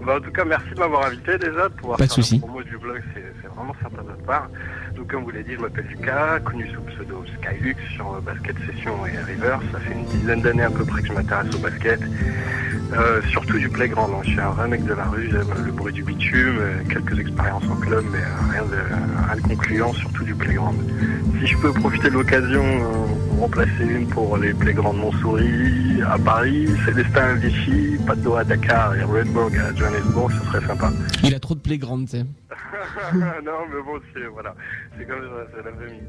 [0.06, 2.40] Bah, en tout cas, merci de m'avoir invité déjà, pouvoir Pas de faire souci.
[2.40, 4.50] promo du blog, c'est vraiment sympa de votre part.
[4.96, 8.20] Donc comme vous l'avez dit, je m'appelle Lucas, connu sous le pseudo Skylux sur euh,
[8.22, 9.60] Basket Session et Rivers.
[9.72, 12.00] Ça fait une dizaine d'années à peu près que je m'intéresse au basket.
[12.94, 14.12] Euh, surtout du playground.
[14.16, 14.22] hein.
[14.24, 17.20] Je suis un vrai mec de la rue, j'aime le bruit du bitume, euh, quelques
[17.20, 18.18] expériences en club, mais
[18.52, 20.76] rien de, rien de concluant, surtout du playground.
[21.40, 26.02] Si je peux profiter de l'occasion euh, pour remplacer une pour les playgrounds de Montsouris
[26.12, 27.36] à Paris, Célestin
[28.06, 30.92] Pato à Dakar et Redburg à Johannesburg, ce serait sympa.
[31.24, 32.24] Il a trop de playground, tu sais.
[33.14, 34.56] non, mais bon, c'est voilà,
[34.98, 36.04] c'est comme ça, c'est la famille.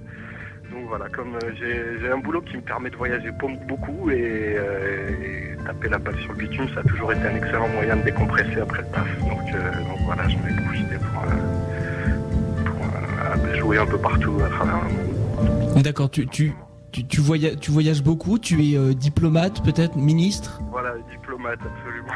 [0.72, 5.10] Donc voilà, comme euh, j'ai un boulot qui me permet de voyager beaucoup et, euh,
[5.10, 8.02] et taper la balle sur le bitume, ça a toujours été un excellent moyen de
[8.02, 9.18] décompresser après le taf.
[9.18, 14.38] Donc, euh, donc voilà, j'en ai profité pour, euh, pour euh, jouer un peu partout
[14.44, 15.82] à travers le monde.
[15.82, 16.52] D'accord, tu, tu,
[16.90, 20.60] tu, voyages, tu voyages beaucoup, tu es euh, diplomate peut-être, ministre?
[20.70, 22.12] Voilà, diplomate, absolument.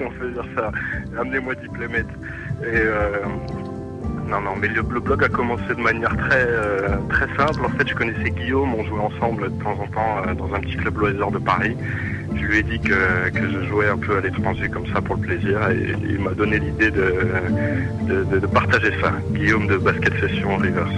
[0.00, 0.70] On peut dire ça.
[1.18, 2.06] Amenez-moi diplomate.
[2.62, 3.24] Euh,
[4.28, 7.64] non, non, mais le, blog a commencé de manière très, euh, très simple.
[7.64, 10.76] En fait, je connaissais Guillaume, on jouait ensemble de temps en temps dans un petit
[10.76, 11.76] club loisir de Paris.
[12.36, 12.94] Je lui ai dit que,
[13.34, 16.60] je jouais un peu à l'étranger comme ça pour le plaisir et il m'a donné
[16.60, 19.12] l'idée de, partager ça.
[19.32, 20.90] Guillaume de Basket Session Rivers.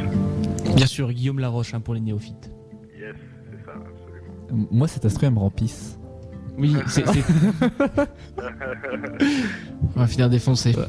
[0.76, 2.50] Bien sûr, Guillaume Laroche hein, pour les néophytes.
[2.98, 3.14] Yes,
[3.50, 4.68] c'est ça, absolument.
[4.70, 5.98] Moi, cet instrument elle me rend pisse.
[6.58, 7.04] Oui, c'est.
[9.96, 10.74] On va finir défoncé.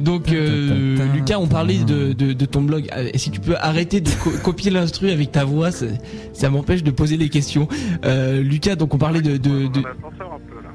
[0.00, 2.88] Donc, euh, Lucas, on parlait de, de, de ton blog.
[2.94, 5.86] Euh, Si tu peux arrêter de co- copier l'instru avec ta voix, ça,
[6.32, 7.66] ça m'empêche de poser des questions.
[8.04, 9.36] Euh, Lucas, donc on parlait de.
[9.38, 10.70] de, de- On a un ascenseur un peu là.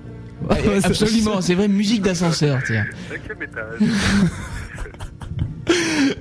[0.78, 2.86] Ouais, absolument, c'est vrai, musique d'ascenseur, tiens.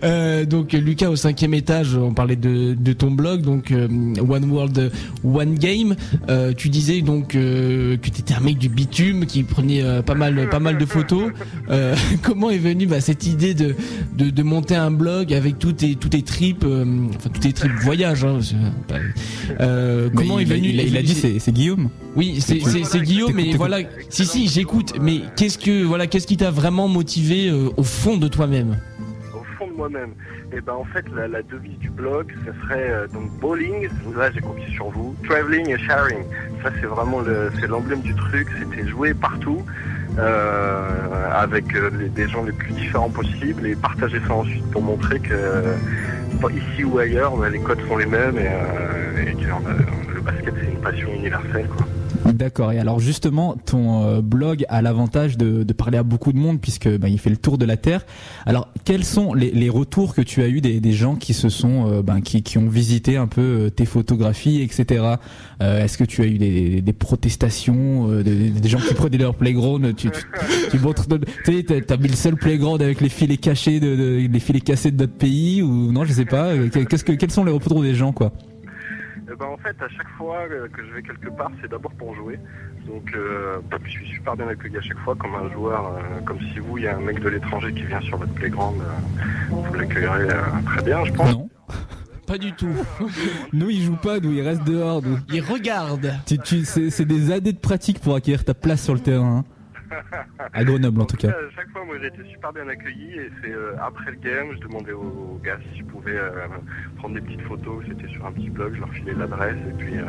[0.05, 3.87] Euh, donc Lucas au cinquième étage, on parlait de, de ton blog, donc euh,
[4.29, 4.91] One World
[5.25, 5.97] One Game.
[6.29, 10.49] Euh, tu disais donc que tu étais un mec du bitume qui prenait pas mal
[10.51, 11.31] pas mal de photos.
[12.23, 13.75] Comment est venue bah, cette idée de,
[14.17, 15.97] de, de monter un blog avec tous tes
[16.65, 16.85] euh,
[17.17, 18.25] enfin tous tes trips voyages.
[18.25, 18.41] Hein,
[20.15, 21.89] comment est venu il a, il a dit c'est Guillaume.
[22.17, 23.79] oui, c'est c'est- Guillaume, mais voilà.
[24.11, 24.95] Si si, j'écoute.
[25.01, 28.77] Mais qu'est-ce que voilà, qu'est-ce qui t'a vraiment motivé au fond de toi-même?
[29.79, 30.13] Moi-même.
[30.53, 34.41] Et ben en fait la, devise du blog, ce serait euh, donc bowling, là j'ai
[34.41, 36.23] copié sur vous, traveling et sharing.
[36.63, 39.63] Ça c'est vraiment le, c'est l'emblème du truc, c'était jouer partout
[40.19, 45.21] euh, avec euh, des gens les plus différents possibles et partager ça ensuite pour montrer
[45.21, 45.35] que
[46.53, 50.81] ici ou ailleurs, les codes sont les mêmes et, et que le basket c'est une
[50.81, 51.87] passion universelle quoi.
[52.39, 52.71] D'accord.
[52.71, 56.61] Et alors justement, ton euh, blog a l'avantage de, de parler à beaucoup de monde
[56.61, 58.07] puisque bah, il fait le tour de la terre.
[58.47, 61.49] Alors, quels sont les, les retours que tu as eu des, des gens qui se
[61.49, 65.05] sont, ben, qui, qui ont visité un peu euh, tes photographies, etc.
[65.63, 69.35] Euh, Est-ce que tu as eu des, des protestations, des, des gens qui prenaient leur
[69.35, 70.21] playground Tu, tu,
[70.71, 70.79] tu
[71.45, 74.93] tu t'as- mis le seul playground avec les filets cachés, de, de- les filets cassés
[74.93, 76.53] de notre pays ou non Je sais pas.
[76.89, 78.33] Qu'est-ce que, quels sont les retours des gens, quoi?
[79.31, 81.93] Eh ben, en fait, à chaque fois euh, que je vais quelque part, c'est d'abord
[81.93, 82.39] pour jouer.
[82.87, 86.39] Donc, euh, je suis super bien accueilli à chaque fois, comme un joueur, euh, comme
[86.53, 88.85] si vous, il y a un mec de l'étranger qui vient sur votre playground, euh,
[89.51, 91.33] vous l'accueillerez euh, très bien, je pense.
[91.33, 91.49] Non.
[92.27, 92.69] Pas du tout.
[93.53, 95.01] Nous, ils jouent pas, nous, ils restent dehors.
[95.03, 95.19] Nous.
[95.33, 96.13] Il regarde.
[96.27, 99.39] Tu, tu, c'est, c'est des années de pratique pour acquérir ta place sur le terrain.
[99.39, 99.45] hein.
[100.53, 101.29] À Grenoble, en tout cas.
[101.29, 104.49] À chaque fois, moi, j'ai été super bien accueilli et c'est euh, après le game,
[104.55, 105.01] je demandais aux,
[105.35, 106.47] aux gars si je pouvais euh,
[106.97, 107.85] prendre des petites photos.
[107.89, 110.05] C'était sur un petit blog, je leur filais l'adresse et puis euh,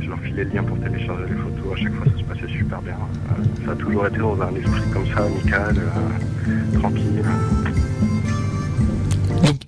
[0.00, 1.72] je leur filais le lien pour télécharger les photos.
[1.72, 2.96] À chaque fois, ça se passait super bien.
[3.64, 5.76] Ça a toujours été dans un esprit comme ça, amical,
[6.74, 7.22] tranquille.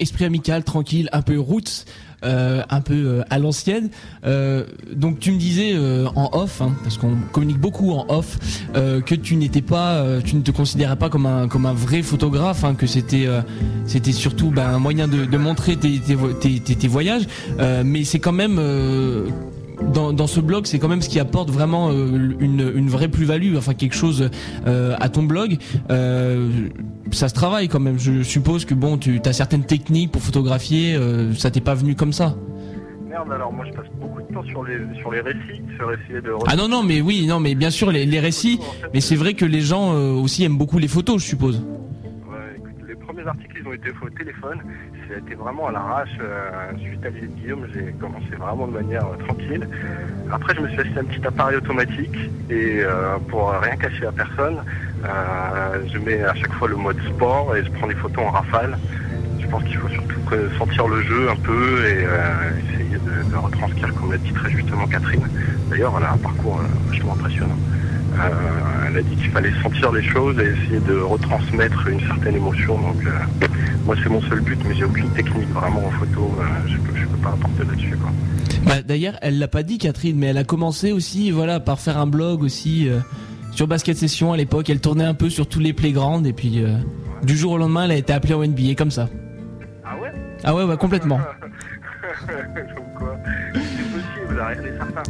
[0.01, 1.85] Esprit amical, tranquille, un peu roots,
[2.23, 3.89] euh, un peu euh, à l'ancienne.
[4.27, 5.75] Euh, donc tu me disais
[6.15, 8.39] en off, hein, parce qu'on communique beaucoup en off,
[8.75, 12.63] que tu n'étais pas, tu ne te considérais pas comme un comme un vrai photographe,
[12.65, 13.27] hein, que c'était
[13.87, 17.27] c'était surtout ben, un moyen de, montrer tes tes, tes, voyages,
[17.85, 18.61] mais c'est quand même
[19.93, 23.09] dans, dans ce blog, c'est quand même ce qui apporte vraiment euh, une, une vraie
[23.09, 24.31] plus-value, enfin quelque chose
[24.67, 25.59] euh, à ton blog.
[25.91, 26.49] Euh,
[27.11, 27.99] ça se travaille quand même.
[27.99, 31.95] Je suppose que bon, tu as certaines techniques pour photographier, euh, ça t'est pas venu
[31.95, 32.37] comme ça.
[33.09, 36.21] Merde, alors moi je passe beaucoup de temps sur les, sur les récits, sur essayer
[36.21, 36.31] de...
[36.47, 38.61] Ah non, non, mais oui, non, mais bien sûr, les, les récits,
[38.95, 41.61] mais c'est vrai que les gens euh, aussi aiment beaucoup les photos, je suppose.
[43.21, 44.63] Premiers articles, ils ont été faits au téléphone.
[45.09, 46.17] Ça a été vraiment à l'arrache.
[46.23, 49.69] euh, suite à l'idée de Guillaume, j'ai commencé vraiment de manière euh, tranquille.
[50.33, 52.17] Après, je me suis acheté un petit appareil automatique
[52.49, 54.63] et euh, pour rien cacher à personne,
[55.93, 58.79] je mets à chaque fois le mode sport et je prends des photos en rafale.
[59.39, 60.21] Je pense qu'il faut surtout
[60.57, 62.07] sentir le jeu un peu et
[62.73, 65.27] essayer de, retranscrire, comme l'a dit très justement Catherine.
[65.69, 67.59] D'ailleurs, elle a un parcours vachement impressionnant.
[68.13, 72.37] Euh, elle a dit qu'il fallait sentir les choses et essayer de retransmettre une certaine
[72.37, 72.79] émotion.
[72.79, 73.47] Donc, euh,
[73.87, 76.35] moi, c'est mon seul but, mais j'ai aucune technique vraiment en photo.
[76.41, 77.97] euh, je peux, je peux pas apporter là-dessus.
[77.97, 78.11] quoi.
[78.67, 81.99] Bah, D'ailleurs, elle l'a pas dit, Catherine, mais elle a commencé aussi, voilà, par faire
[81.99, 82.99] un blog aussi euh,
[83.53, 84.69] sur Basket Session à l'époque.
[84.71, 86.77] Elle tournait un peu sur tous les playgrounds et puis euh,
[87.23, 89.09] du jour au lendemain, elle a été appelée en NBA comme ça.
[89.85, 90.13] Ah ouais?
[90.45, 91.21] Ah ouais, ouais, complètement.
[92.27, 93.17] Comme quoi,
[93.55, 93.61] c'est
[93.93, 95.03] possible, rien n'est certain.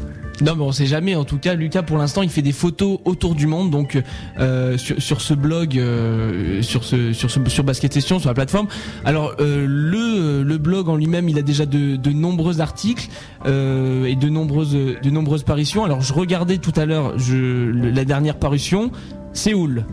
[0.42, 1.14] Non, mais on sait jamais.
[1.14, 3.70] En tout cas, Lucas, pour l'instant, il fait des photos autour du monde.
[3.70, 4.00] Donc,
[4.38, 8.34] euh, sur, sur ce blog, euh, sur ce, sur ce, sur Basket Session, sur la
[8.34, 8.68] plateforme.
[9.04, 13.08] Alors, euh, le, le blog en lui-même, il a déjà de, de nombreux articles
[13.46, 15.84] euh, et de nombreuses, de nombreuses parutions.
[15.84, 18.90] Alors, je regardais tout à l'heure, je, la dernière parution,
[19.32, 19.84] Séoul.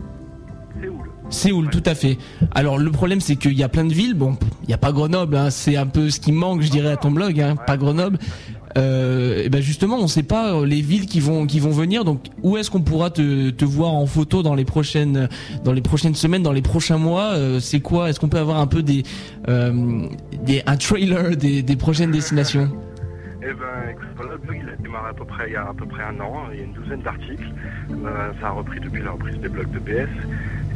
[0.80, 1.10] Séoul.
[1.30, 2.16] Séoul, tout à fait.
[2.52, 4.14] Alors le problème c'est qu'il y a plein de villes.
[4.14, 5.36] Bon, il n'y a pas Grenoble.
[5.36, 7.38] hein, c'est un peu ce qui manque, je dirais, à ton blog.
[7.38, 8.18] Hein, pas Grenoble.
[8.76, 11.70] Euh, et ben justement, on ne sait pas euh, les villes qui vont qui vont
[11.70, 12.04] venir.
[12.04, 15.28] Donc où est-ce qu'on pourra te, voir en photo dans les prochaines
[15.64, 18.10] dans les prochaines semaines, dans les prochains mois Euh, C'est quoi?
[18.10, 19.02] Est-ce qu'on peut avoir un peu des,
[19.48, 20.06] euh,
[20.66, 22.70] un trailer des, prochaines destinations?
[23.40, 26.02] Eh ben, voilà, il a démarré à peu près il y a à peu près
[26.02, 26.48] un an.
[26.52, 27.52] Il y a une douzaine d'articles.
[28.40, 30.08] Ça a repris depuis la reprise des blogs de BS.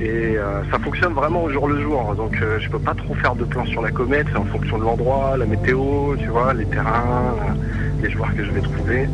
[0.02, 2.12] Et euh, ça fonctionne vraiment au jour le jour.
[2.16, 4.26] Donc euh, je peux pas trop faire de plans sur la comète.
[4.32, 8.44] C'est en fonction de l'endroit, la météo, tu vois, les terrains, euh, les joueurs que
[8.44, 9.08] je vais trouver.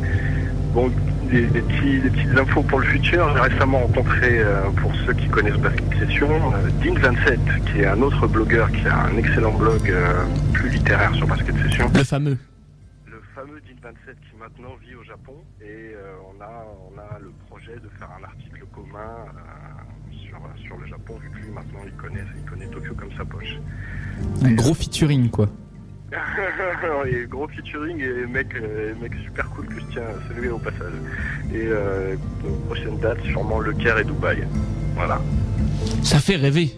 [0.72, 0.90] Bon,
[1.30, 3.28] des, des petits, des petites infos pour le futur.
[3.34, 7.38] J'ai récemment rencontré, euh, pour ceux qui connaissent Basket Session, euh, Dean27,
[7.70, 9.92] qui est un autre blogueur qui a un excellent blog
[10.54, 12.38] plus littéraire sur Basket Session Le fameux.
[13.06, 15.92] le fameux Dean27 qui maintenant vit au Japon et
[16.24, 19.26] on, a, on a le projet de faire un article commun
[20.44, 23.24] euh, sur, le Japon vu que lui maintenant il connaît, il connaît Tokyo comme sa
[23.24, 23.58] poche.
[24.42, 25.48] Un gros featuring quoi.
[27.06, 30.58] et gros featuring et mec, euh, mec super cool que je tiens à saluer au
[30.58, 30.92] passage.
[31.52, 32.16] Et euh,
[32.66, 34.44] prochaine date sûrement Le Caire et Dubaï.
[34.94, 35.20] Voilà.
[36.02, 36.72] Ça fait rêver.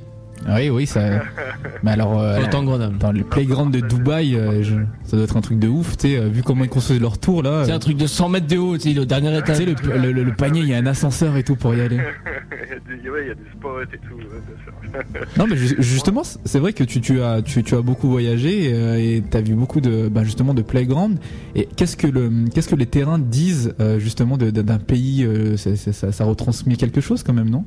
[0.48, 1.00] Oui, oui, ça.
[1.82, 2.98] Mais alors, euh, Autant Grenoble.
[2.98, 4.74] dans le playground de Dubaï, euh, je-
[5.04, 7.18] ça doit être un truc de ouf, tu sais, euh, vu comment ils construisent leur
[7.18, 7.64] tour là.
[7.64, 9.56] C'est euh, un truc de 100 mètres de haut, tu sais, le dernier Tu étage.
[9.58, 11.80] sais, le, le- le- le panier, il y a un ascenseur et tout pour y
[11.80, 11.96] aller.
[12.52, 15.26] il, y a des, ouais, il y a des spots et tout, ouais, bien sûr.
[15.38, 18.70] Non, mais ju- justement, c'est vrai que tu, tu as, tu, tu as beaucoup voyagé
[18.72, 21.18] euh, et tu as vu beaucoup de, bah, justement, de playground.
[21.54, 25.22] Et qu'est-ce que le, qu'est-ce que les terrains disent euh, justement de- de- d'un pays
[25.24, 27.64] euh, c'est- c'est- ça, ça retransmet quelque chose quand même, non?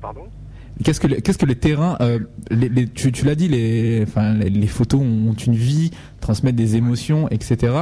[0.00, 0.20] Pardon?
[0.84, 2.20] Qu'est-ce que qu'est-ce que les terrains, euh,
[2.94, 4.06] tu, l'as dit, les,
[4.68, 7.74] photos ont une vie, transmettent des émotions, etc.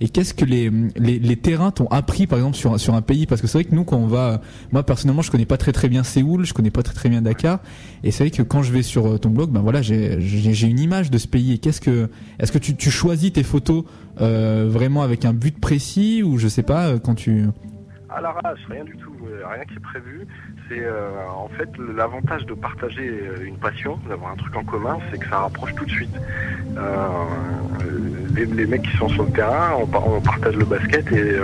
[0.00, 3.26] Et qu'est-ce que les, terrains t'ont appris, par exemple, sur, sur un pays?
[3.26, 4.40] Parce que c'est vrai que nous, quand on va,
[4.70, 7.22] moi personnellement, je connais pas très très bien Séoul, je connais pas très très bien
[7.22, 7.60] Dakar,
[8.04, 10.78] et c'est vrai que quand je vais sur euh, ton blog, ben voilà, j'ai une
[10.78, 11.54] image de ce pays.
[11.54, 13.84] Et qu'est-ce que, est-ce que tu, choisis tes photos
[14.20, 17.46] euh, vraiment avec un but précis ou je sais pas quand tu
[18.16, 20.24] À l'arrache, rien du tout, euh, rien qui est prévu.
[20.68, 24.98] C'est euh, en fait l'avantage de partager euh, une passion, d'avoir un truc en commun,
[25.10, 26.14] c'est que ça rapproche tout de suite.
[28.36, 31.36] Les, mecs qui sont sur le terrain, on, par- on partage le basket et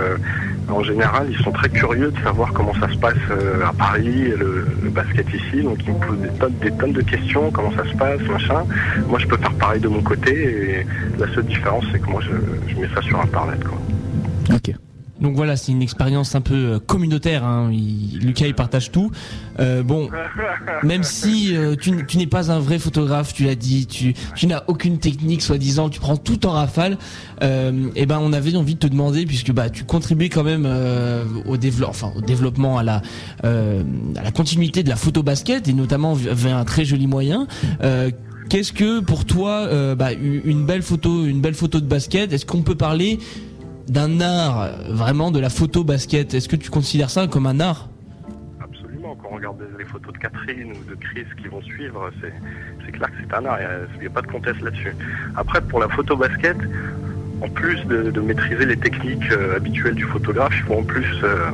[0.69, 3.15] en général ils sont très curieux de savoir comment ça se passe
[3.65, 7.01] à Paris, le, le basket ici, donc ils me posent des tonnes, des tonnes de
[7.01, 8.65] questions, comment ça se passe, machin.
[9.07, 10.31] Moi je peux faire pareil de mon côté
[10.79, 10.85] et
[11.17, 13.59] la seule différence c'est que moi je, mets ça sur internet.
[14.53, 14.75] Ok.
[15.21, 17.45] Donc voilà, c'est une expérience un peu euh, communautaire.
[17.45, 17.69] Hein.
[17.71, 19.11] Il- Lucas, il partage tout.
[19.59, 20.09] Euh, bon,
[20.83, 24.63] même si euh, tu, n'es pas un vrai photographe, tu l'as dit, tu, tu n'as
[24.67, 26.97] aucune technique, soi-disant, tu prends tout en rafale.
[27.43, 30.65] Euh, et ben, on avait envie de te demander, puisque bah, tu contribues quand même
[30.65, 33.01] euh, au, développement, enfin, au développement, à la,
[33.45, 33.83] euh,
[34.17, 37.47] à la continuité de la photo basket, et notamment vers un très joli moyen.
[37.83, 38.09] Euh,
[38.49, 42.45] Qu'est-ce que pour toi, euh, bah, une belle photo, une belle photo de basket Est-ce
[42.45, 43.17] qu'on peut parler
[43.87, 47.59] d'un art euh, vraiment de la photo basket Est-ce que tu considères ça comme un
[47.59, 47.89] art?
[48.59, 52.91] Absolument, quand on regarde les photos de Catherine ou de Chris qui vont suivre, c'est
[52.91, 53.57] clair que c'est un art,
[53.95, 54.95] il n'y a, pas de conteste là-dessus.
[55.35, 56.57] Après, pour la photo basket,
[57.41, 61.49] en plus de, maîtriser les techniques euh, habituelles du photographe, il faut en plus euh,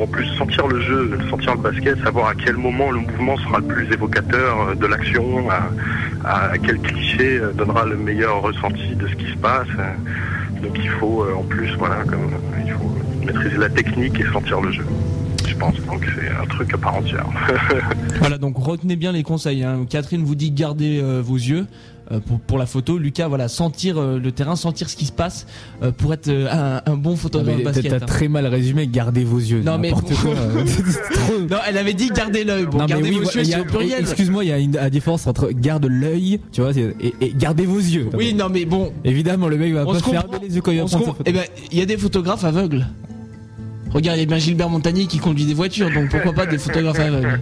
[0.00, 3.60] en plus sentir le jeu, sentir le basket, savoir à quel moment le mouvement sera
[3.60, 9.30] le plus évocateur de l'action, à, quel cliché donnera le meilleur ressenti de ce qui
[9.30, 9.68] se passe.
[10.62, 12.90] Donc il faut en plus, voilà, comme, euh, il faut
[13.24, 14.84] maîtriser la technique et sentir le jeu.
[15.46, 17.26] Je pense donc c'est un truc à part entière.
[18.18, 19.62] Voilà, donc retenez bien les conseils.
[19.62, 19.86] hein.
[19.88, 21.66] Catherine vous dit gardez euh, vos yeux
[22.26, 22.98] pour, pour la photo.
[22.98, 25.46] Lucas, voilà, sentir euh, le terrain, sentir ce qui se passe
[25.82, 26.48] euh, pour être euh,
[26.86, 27.88] un, un bon Non, photographe basket.
[27.88, 28.06] t'as hein.
[28.06, 29.62] très mal résumé, gardez vos yeux.
[29.62, 30.02] Non, mais quoi.
[30.10, 30.34] Trop-
[31.50, 32.66] Non, elle avait dit gardez l'œil.
[32.66, 34.00] Bon, Non, gardez oui, vos yeux, c'est au pluriel.
[34.00, 37.66] Excuse-moi, il y a une la différence entre garde l'œil, tu vois, et, et gardez
[37.66, 38.08] vos yeux.
[38.14, 40.70] Oui, non, mais bon, Évidemment, le mec va On pas se fermer les yeux quand
[40.72, 41.16] il va prendre.
[41.24, 41.42] Eh ben,
[41.72, 42.86] il y a des photographes aveugles.
[43.90, 46.58] Regarde, il y a bien Gilbert Montagnier qui conduit des voitures, donc pourquoi pas des
[46.58, 47.40] photographes aveugles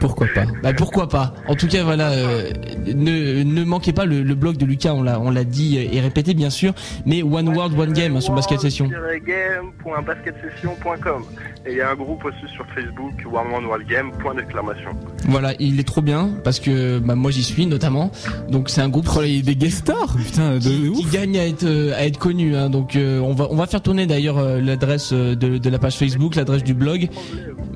[0.00, 0.44] Pourquoi pas?
[0.62, 1.34] Bah pourquoi pas.
[1.46, 2.50] En tout cas, voilà, euh,
[2.86, 6.00] ne, ne manquez pas le, le blog de Lucas, on l'a on l'a dit et
[6.00, 6.72] répété bien sûr,
[7.06, 8.88] mais One World One Game hein, sur Basket Session.
[9.26, 11.22] game.basketsession.com
[11.66, 14.90] Et il y a un groupe aussi sur Facebook, One One World Game, point d'exclamation.
[15.28, 18.10] Voilà, il est trop bien parce que bah, moi j'y suis notamment.
[18.48, 20.60] Donc c'est un groupe Oh là, il y a des guest stars, putain, de
[20.92, 22.56] qui, gagne à être euh, à être connu.
[22.56, 22.70] hein.
[22.70, 25.96] Donc euh, on va on va faire tourner d'ailleurs euh, l'adresse de, de la page
[25.96, 27.08] Facebook, l'adresse du blog.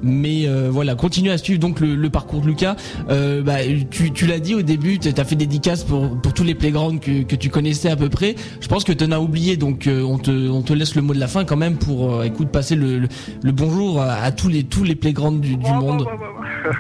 [0.03, 2.77] Mais euh, voilà, continue à suivre donc le, le parcours de Lucas.
[3.11, 3.57] Euh, bah,
[3.91, 6.55] tu, tu l'as dit au début, tu as fait des dédicaces pour, pour tous les
[6.55, 8.35] playgrounds que, que tu connaissais à peu près.
[8.61, 11.03] Je pense que tu en as oublié, donc euh, on, te, on te laisse le
[11.03, 13.09] mot de la fin quand même pour euh, écoute passer le, le,
[13.43, 16.05] le bonjour à, à tous les tous les playgrounds du, du Oh, monde.
[16.05, 16.71] bah, bah, bah.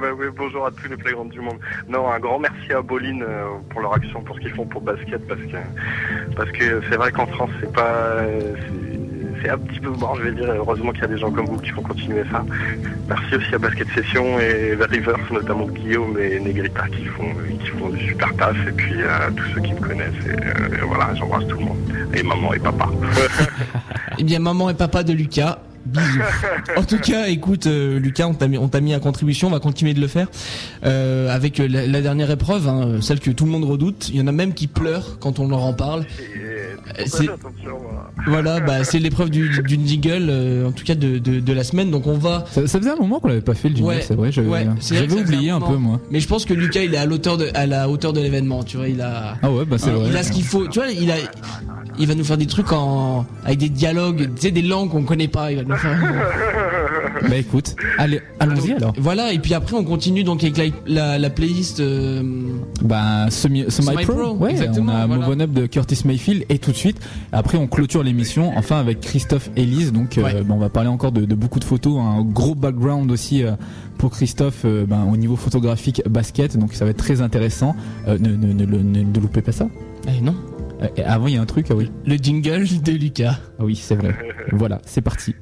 [0.00, 1.58] Bah oui, bonjour à tous les playgrounds du monde.
[1.88, 4.80] Non, un grand merci à Boline euh, pour leur action, pour ce qu'ils font pour
[4.82, 5.56] basket, parce que
[6.36, 9.03] parce que c'est vrai qu'en France, c'est pas c'est-
[9.44, 10.50] c'est un petit peu mort, je vais dire.
[10.50, 12.44] Heureusement qu'il y a des gens comme vous qui font continuer ça.
[13.08, 17.28] Merci aussi à Basket Session et Rivers, notamment Guillaume et Negrita qui font
[17.62, 20.12] qui font du super taf, et puis euh, tous ceux qui me connaissent.
[20.26, 21.78] Et, euh, et voilà, j'embrasse tout le monde.
[22.14, 22.88] Et maman et papa.
[24.16, 25.58] Eh bien, maman et papa de Lucas.
[25.84, 26.20] Bisous.
[26.76, 29.50] En tout cas, écoute, euh, Lucas, on t'a mis, on t'a mis à contribution, on
[29.50, 30.28] va continuer de le faire
[30.84, 34.08] euh, avec la, la dernière épreuve, hein, celle que tout le monde redoute.
[34.08, 36.04] Il y en a même qui pleurent quand on leur en parle.
[36.34, 36.53] Et,
[37.06, 37.78] c'est- attention,
[38.26, 38.60] voilà.
[38.60, 41.90] Bah c'est l'épreuve du, du jingle, euh, en tout cas de, de, de la semaine.
[41.90, 42.44] Donc on va.
[42.50, 44.48] Ça, ça faisait un moment qu'on l'avait pas fait le jingle, Ouais, c'est vrai, j'avais
[44.48, 44.66] ouais,
[45.20, 46.00] oublié un peu moi.
[46.10, 48.62] Mais je pense que Lucas, il est à l'auteur de, à la hauteur de l'événement.
[48.64, 49.36] Tu vois, il a.
[49.42, 50.06] Ah ouais, bah c'est vrai.
[50.08, 50.66] il a ce qu'il faut.
[50.68, 51.14] Tu vois, il a.
[51.96, 55.04] Il va nous faire des trucs en avec des dialogues, tu sais, des langues qu'on
[55.04, 55.52] connaît pas.
[55.52, 55.98] Il va nous faire.
[57.28, 58.92] Bah écoute, allez, allons-y alors.
[58.98, 61.80] Voilà, et puis après on continue donc avec la, la, la playlist.
[61.80, 62.22] euh,
[62.82, 65.26] Bah semi, semi Semi pro, Pro, ouais, exactement, on a voilà.
[65.26, 67.00] Move On Up de Curtis Mayfield et tout de suite,
[67.32, 71.12] après on clôture l'émission, enfin avec Christophe Elise, donc euh, bah, on va parler encore
[71.12, 73.52] de, de beaucoup de photos, un gros background aussi euh,
[73.98, 77.74] pour Christophe euh, ben, au niveau photographique basket, donc ça va être très intéressant.
[78.08, 79.68] Euh, ne, ne, ne, ne- ne loupez pas ça.
[80.08, 80.34] eh non,
[80.82, 83.38] Euh, avant il y a un truc, ah oui, le jingle de Lucas.
[83.58, 84.14] ah oui c'est vrai.
[84.52, 85.34] voilà, c'est parti.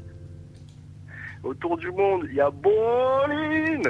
[1.43, 3.83] Autour du monde, il y a Boline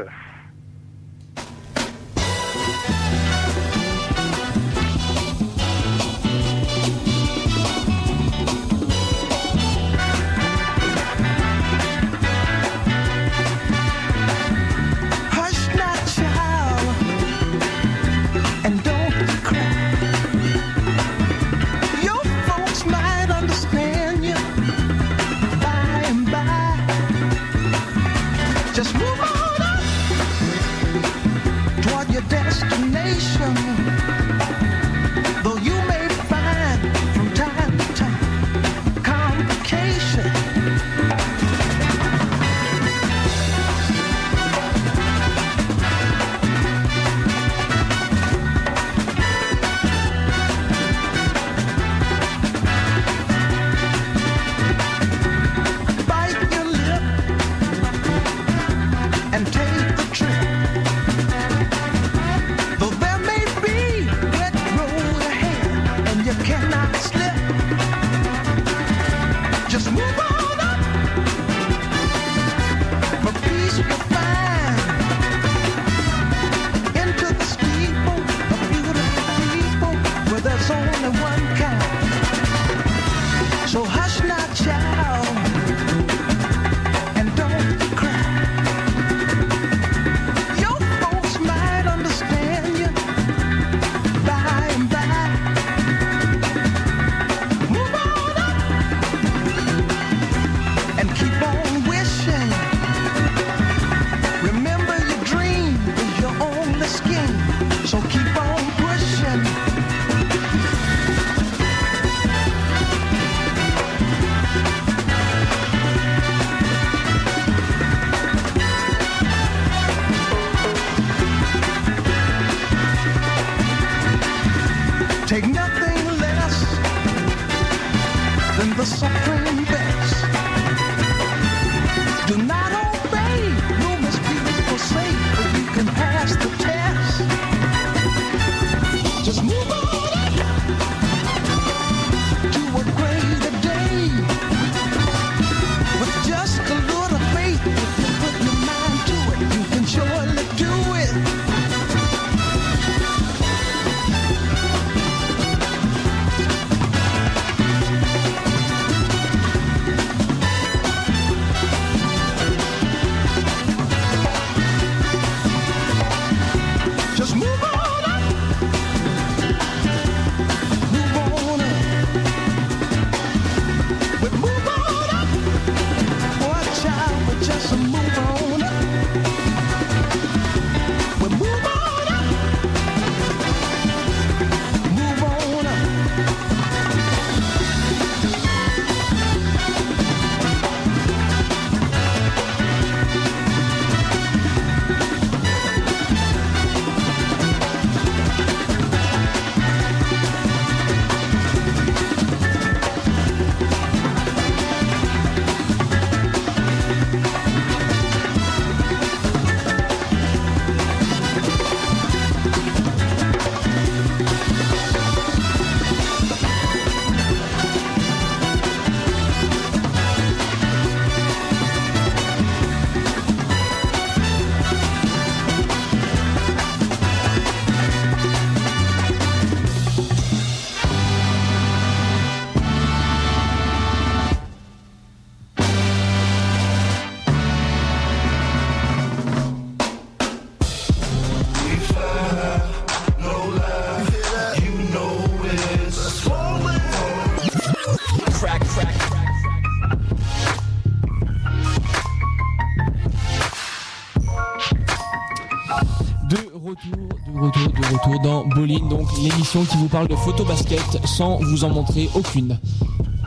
[259.22, 262.58] l'émission qui vous parle de photo basket sans vous en montrer aucune.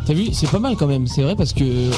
[0.05, 1.89] T'as vu, c'est pas mal quand même, c'est vrai parce que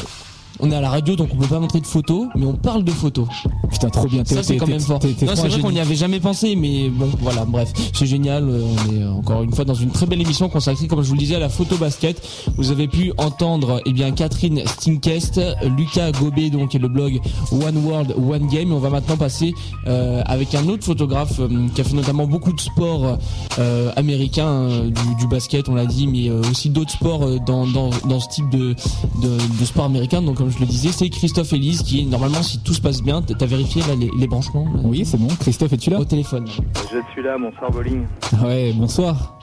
[0.59, 2.83] on est à la radio donc on peut pas montrer de photos, mais on parle
[2.83, 3.27] de photos.
[3.71, 4.23] Putain, trop bien.
[4.25, 4.99] Ça T'es- c'est quand même fort.
[5.03, 8.43] Non, c'est vrai qu'on n'y avait jamais pensé, mais bon, voilà, bref, c'est génial.
[8.49, 11.07] euh, On est euh, encore une fois dans une très belle émission consacrée, comme je
[11.09, 12.21] vous le disais, à la photo basket.
[12.57, 15.39] Vous avez pu entendre, eh bien, Catherine Stinkest,
[15.77, 17.19] Lucas Gobet, donc, et le blog
[17.51, 18.71] One World One Game.
[18.71, 19.53] Et on va maintenant passer
[19.87, 23.17] euh, avec un autre photographe euh, qui a fait notamment beaucoup de sports
[23.59, 28.19] euh, américains, du, du basket, on l'a dit, mais aussi d'autres sports dans, dans, dans
[28.19, 28.73] ce type de,
[29.21, 30.21] de, de sport américain.
[30.21, 33.21] Donc, comme je le disais, c'est Christophe Elise qui, normalement, si tout se passe bien,
[33.21, 35.27] t'as vérifié là, les, les branchements là, Oui, c'est bon.
[35.41, 35.99] Christophe, es-tu là?
[35.99, 36.47] Au téléphone.
[36.47, 38.05] Je suis là, bonsoir bowling.
[38.41, 39.37] Ouais, bonsoir.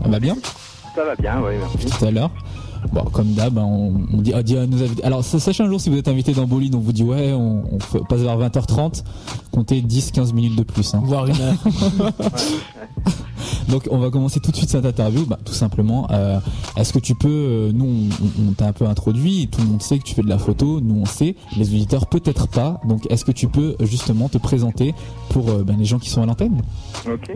[0.00, 0.36] Ça va bien?
[0.94, 1.88] Ça va bien, oui, merci.
[1.98, 2.30] Tout à l'heure.
[2.92, 4.76] Bon, comme d'hab, hein, on, on dit, on dit à nos.
[5.02, 7.32] Alors, sa- sachez un jour si vous êtes invité dans Bolide, on vous dit ouais,
[7.32, 9.02] on, on passe vers 20h30,
[9.50, 10.94] comptez 10-15 minutes de plus.
[10.94, 11.00] hein.
[11.02, 11.54] Voire une heure.
[13.68, 15.24] Donc, on va commencer tout de suite cette interview.
[15.26, 16.38] Bah, tout simplement, euh,
[16.76, 18.08] est-ce que tu peux, euh, nous,
[18.48, 20.80] on, t'a un peu introduit, tout le monde sait que tu fais de la photo,
[20.80, 22.80] nous on sait, les auditeurs peut-être pas.
[22.86, 24.94] Donc, est-ce que tu peux euh, justement te présenter
[25.30, 26.62] pour ben, les gens qui sont à l'antenne?
[27.06, 27.32] Ok.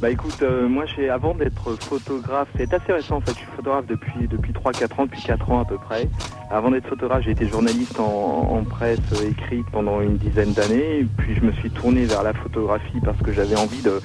[0.00, 3.86] Bah écoute, moi j'ai avant d'être photographe, c'est assez récent en fait, je suis photographe
[3.86, 6.08] depuis depuis 3-4 ans, depuis 4 ans à peu près.
[6.50, 11.36] Avant d'être photographe, j'ai été journaliste en, en presse écrite pendant une dizaine d'années, puis
[11.36, 14.00] je me suis tourné vers la photographie parce que j'avais envie de,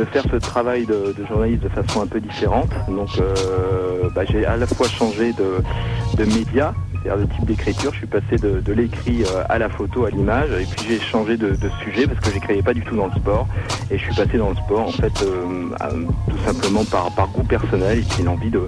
[0.00, 2.70] de faire ce travail de, journaliste de façon un peu différente.
[2.88, 5.62] Donc euh, bah, j'ai à la fois changé de,
[6.16, 10.06] de média, c'est-à-dire de type d'écriture, je suis passé de, l'écrit euh, à la photo,
[10.06, 13.06] à l'image, et puis j'ai changé de, sujet parce que j'écrivais pas du tout dans
[13.06, 13.46] le sport.
[13.90, 17.44] Et je suis passé dans le sport en fait euh, tout simplement par, par goût
[17.44, 18.62] personnel et puis l'envie de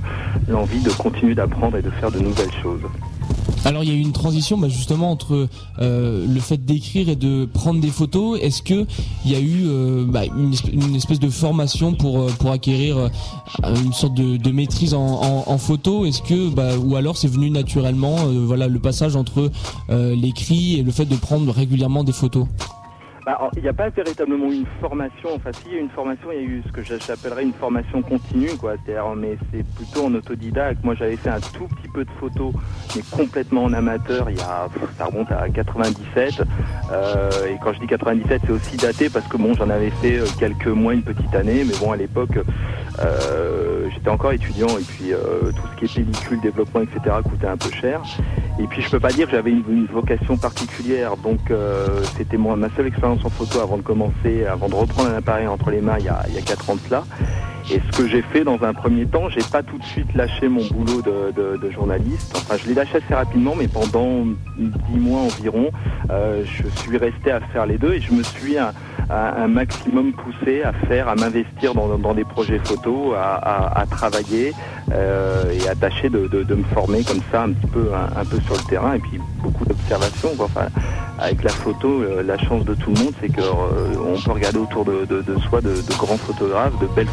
[0.48, 2.82] l'envie de continuer d'apprendre et de faire de nouvelles choses.
[3.64, 5.48] Alors il y a eu une transition bah, justement entre
[5.80, 8.38] euh, le fait d'écrire et de prendre des photos.
[8.40, 8.86] Est-ce que
[9.24, 13.10] il y a eu euh, bah, une, espèce, de formation pour euh, pour acquérir
[13.84, 16.04] une sorte de, maîtrise en, photo?
[16.04, 19.50] Est-ce que bah, ou alors c'est venu naturellement voilà le passage entre
[19.88, 22.46] l'écrit et le fait de prendre régulièrement des photos?
[23.24, 25.30] Bah, il n'y a pas véritablement une formation.
[25.34, 28.02] Enfin, s'il y a une formation, il y a eu ce que j'appellerais une formation
[28.02, 28.74] continue, quoi.
[28.84, 30.82] C'est-à-dire, mais c'est plutôt en autodidacte.
[30.82, 32.52] Moi, j'avais fait un tout petit peu de photos,
[32.96, 34.28] mais complètement en amateur.
[34.28, 34.68] Il y a,
[34.98, 36.42] ça remonte à 97.
[36.90, 40.18] Euh, et quand je dis 97, c'est aussi daté parce que bon, j'en avais fait
[40.18, 41.62] euh, quelques mois, une petite année.
[41.64, 42.38] Mais bon, à l'époque,
[42.98, 47.16] euh, j'étais encore étudiant et puis euh, tout ce qui est pellicule, développement, etc.
[47.24, 48.02] coûtait un peu cher.
[48.60, 52.36] Et puis je peux pas dire que j'avais une, une vocation particulière, donc euh, c'était
[52.36, 55.80] ma seule expérience en photo avant de commencer, avant de reprendre un appareil entre les
[55.80, 57.04] mains il y a, il y a 4 ans de cela.
[57.70, 60.48] Et ce que j'ai fait dans un premier temps, j'ai pas tout de suite lâché
[60.48, 62.34] mon boulot de, journaliste.
[62.36, 64.26] Enfin, je l'ai lâché assez rapidement, mais pendant
[64.58, 65.70] 10 mois environ,
[66.10, 68.72] euh, je suis resté à faire les deux et je me suis un,
[69.46, 74.52] maximum poussé à faire, à m'investir dans, des projets photos, à, travailler
[74.92, 78.54] euh, et à tâcher de, me former comme ça un petit peu, un, peu sur
[78.54, 80.30] le terrain et puis beaucoup d'observations.
[80.38, 80.68] Enfin,
[81.18, 84.84] avec la photo, euh, la chance de tout le monde, c'est qu'on peut regarder autour
[84.84, 85.06] de,
[85.48, 87.06] soi de, grands photographes, de belles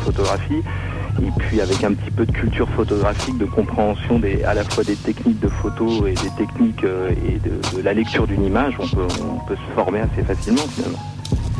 [1.21, 4.83] Et puis avec un petit peu de culture photographique, de compréhension des, à la fois
[4.83, 8.75] des techniques de photo et des techniques euh, et de, de la lecture d'une image,
[8.79, 10.99] on peut, on peut se former assez facilement finalement.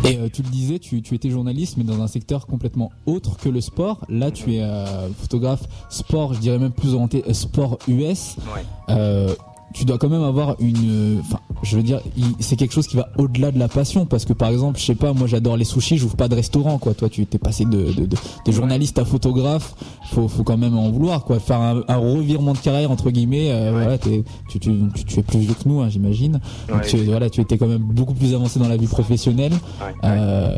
[0.06, 3.38] Et euh, tu le disais, tu, tu étais journaliste, mais dans un secteur complètement autre
[3.38, 4.06] que le sport.
[4.08, 8.38] Là, tu es euh, photographe sport, je dirais même plus orienté sport US.
[8.56, 8.96] Ouais.
[9.70, 12.00] Euh, tu dois quand même avoir une, enfin, je veux dire,
[12.40, 14.96] c'est quelque chose qui va au-delà de la passion, parce que par exemple, je sais
[14.96, 16.94] pas, moi j'adore les sushis, j'ouvre pas de restaurant, quoi.
[16.94, 19.76] Toi, tu t'es passé de, de, de, de journaliste à photographe,
[20.12, 21.40] faut, faut quand même en vouloir, quoi.
[21.40, 25.24] Faire un, un revirement de carrière entre guillemets, euh, voilà, tu, tu, tu, tu es
[25.24, 26.40] plus vieux que nous, hein, j'imagine.
[26.70, 26.82] Ouais.
[26.88, 29.54] tu, voilà, tu étais quand même beaucoup plus avancé dans la vie professionnelle.
[29.54, 29.94] Ouais.
[30.04, 30.56] Euh,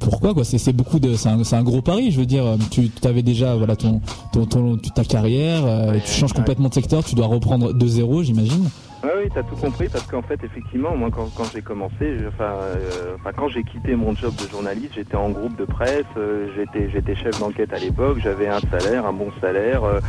[0.00, 0.44] pourquoi quoi?
[0.44, 2.10] C'est c'est beaucoup de, c'est un, un gros pari.
[2.10, 4.00] Je veux dire, tu avais déjà voilà ton,
[4.32, 8.22] ton, ton- ta carrière, euh, tu changes complètement de secteur, tu dois reprendre de zéro,
[8.26, 8.68] j'imagine.
[9.04, 12.28] Oui, oui, t'as tout compris parce qu'en fait, effectivement, moi, quand, quand j'ai commencé, euh,
[12.34, 16.88] enfin, quand j'ai quitté mon job de journaliste, j'étais en groupe de presse, euh, j'étais,
[16.90, 20.00] j'étais chef d'enquête à l'époque, j'avais un salaire, un bon salaire, euh,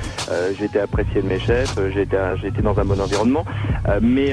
[0.57, 3.45] j'étais apprécié de mes chefs, j'étais, j'étais dans un bon environnement,
[4.01, 4.31] mais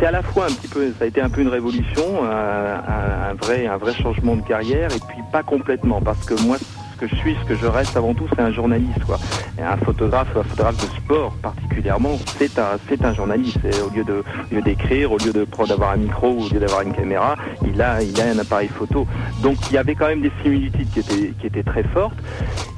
[0.00, 3.30] c'est à la fois un petit peu, ça a été un peu une révolution, un-
[3.30, 6.56] un vrai, un vrai changement de carrière, et puis pas complètement, parce que moi,
[6.98, 9.04] que je suis, ce que je reste avant tout, c'est un journaliste.
[9.06, 9.18] Quoi.
[9.58, 13.58] Et un photographe, un photographe de sport particulièrement, c'est un, c'est un journaliste.
[13.64, 14.24] Et au lieu de,
[14.56, 17.36] au d'écrire, au lieu de d'avoir un micro, au lieu d'avoir une caméra,
[17.66, 19.06] il a, il a un appareil photo.
[19.42, 22.18] Donc il y avait quand même des similitudes qui étaient, qui étaient très fortes.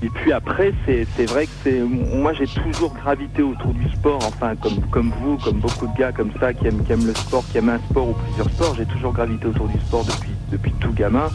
[0.03, 4.21] Et puis après, c'est, c'est vrai que c'est, moi j'ai toujours gravité autour du sport,
[4.27, 7.15] enfin comme, comme vous, comme beaucoup de gars comme ça qui aiment, qui aiment le
[7.15, 8.75] sport, qui aiment un sport ou plusieurs sports.
[8.77, 11.29] J'ai toujours gravité autour du sport depuis, depuis tout gamin.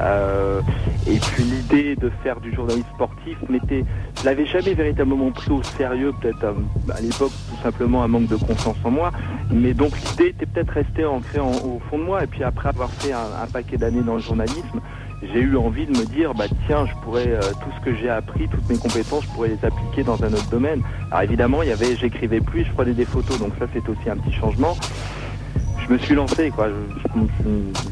[0.00, 0.60] Euh,
[1.06, 3.84] et puis l'idée de faire du journalisme sportif m'était,
[4.20, 6.52] je l'avais jamais véritablement pris au sérieux, peut-être euh,
[6.94, 9.10] à, l'époque tout simplement un manque de confiance en moi.
[9.50, 12.24] Mais donc l'idée était peut-être restée ancrée au fond de moi.
[12.24, 14.80] Et puis après avoir fait un, un paquet d'années dans le journalisme,
[15.22, 18.08] j'ai eu envie de me dire, bah tiens, je pourrais euh, tout ce que j'ai
[18.08, 20.82] appris, toutes mes compétences, je pourrais les appliquer dans un autre domaine.
[21.10, 24.08] Alors évidemment, il y avait, j'écrivais plus, je prenais des photos, donc ça c'est aussi
[24.08, 24.76] un petit changement.
[25.88, 26.52] Je me suis lancé,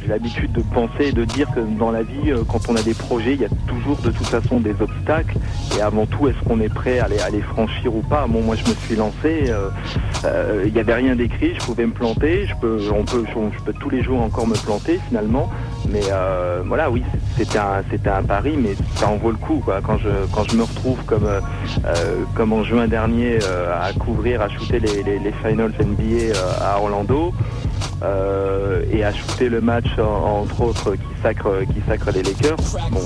[0.02, 2.82] J'ai l'habitude de penser et de dire que dans la vie, euh, quand on a
[2.82, 5.38] des projets, il y a toujours de toute façon des obstacles.
[5.76, 8.26] Et avant tout, est-ce qu'on est prêt à les, franchir ou pas?
[8.28, 9.46] Bon, moi, je me suis lancé.
[9.48, 9.70] euh,
[10.26, 12.46] euh, Il n'y avait rien d'écrit, je pouvais me planter.
[12.62, 15.50] On peut, je peux tous les jours encore me planter finalement.
[15.88, 17.02] Mais euh, voilà, oui,
[17.36, 19.80] c'était un, c'était un pari, mais ça en vaut le coup, quoi.
[19.82, 21.40] Quand je, quand je me retrouve comme, euh,
[21.84, 26.34] euh, comme en juin dernier euh, à couvrir, à shooter les, les, les finals NBA
[26.34, 27.32] euh, à Orlando.
[28.02, 32.56] euh, et à shooter le match en- entre autres qui sacre qui sacre les Lakers.
[32.90, 33.00] Bon,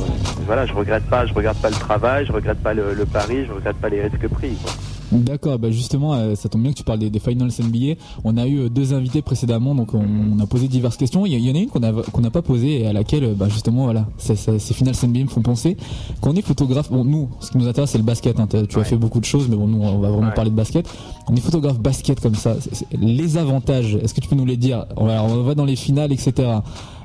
[0.46, 3.46] voilà, je regrette pas, je regrette pas le travail, je regrette pas le, le pari,
[3.46, 4.56] je regrette pas les risques pris.
[4.62, 4.72] Quoi.
[5.12, 8.00] D'accord, bah justement, euh, ça tombe bien que tu parles des, des finals NBA.
[8.24, 11.26] On a eu euh, deux invités précédemment, donc on, on a posé diverses questions.
[11.26, 13.34] Il y, en a une qu'on a qu'on n'a pas posée et à laquelle, euh,
[13.34, 14.36] bah justement, voilà, ces
[14.74, 15.76] finals NBA me font penser.
[16.20, 18.38] Quand on est photographe, bon, nous, ce qui nous intéresse, c'est le basket.
[18.38, 18.46] hein.
[18.68, 20.34] Tu as fait beaucoup de choses, mais bon, nous, on va vraiment Ouais.
[20.34, 20.88] parler de basket.
[21.28, 22.56] On est photographe basket comme ça.
[22.92, 24.86] les avantages, est-ce que tu peux nous les dire?
[24.96, 26.48] On va, on va dans les finales, etc.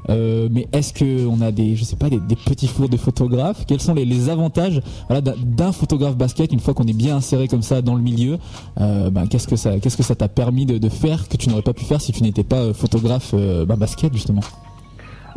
[0.09, 3.65] Euh, mais est-ce que on a des, je sais pas, des, petits fours de photographes?
[3.65, 7.61] Quels sont les, avantages voilà, d'un- photographe basket une fois qu'on est bien inséré comme
[7.61, 8.37] ça dans le milieu?
[8.79, 11.61] Euh, ben, Qu'est-ce que ça, qu'est-ce que ça t'a permis de, faire que tu n'aurais
[11.61, 14.41] pas pu faire si tu n'étais pas euh, photographe euh, ben, basket justement?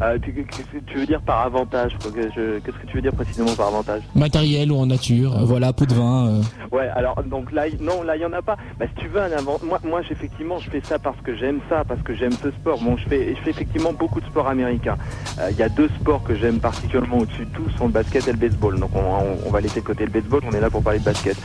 [0.01, 3.53] Euh, tu, qu'est-ce que tu veux dire par avantage Qu'est-ce que tu veux dire précisément
[3.57, 5.37] par avantage Matériel ou en nature.
[5.37, 6.29] Euh, Voilà, pot de vin.
[6.29, 6.43] euh.
[6.71, 8.57] Ouais, alors donc là, non, là il y en a pas.
[8.79, 11.59] Bah, si tu veux un avant, moi, moi, effectivement, je fais ça parce que j'aime
[11.69, 12.79] ça, parce que j'aime ce sport.
[12.81, 14.97] Bon, je fais, je fais effectivement beaucoup de sports américains.
[15.41, 18.29] Euh, Il y a deux sports que j'aime particulièrement au-dessus de tout, sont le basket
[18.29, 18.79] et le baseball.
[18.79, 21.01] Donc on, on- on va laisser de côté le baseball, on est là pour parler
[21.01, 21.37] de basket.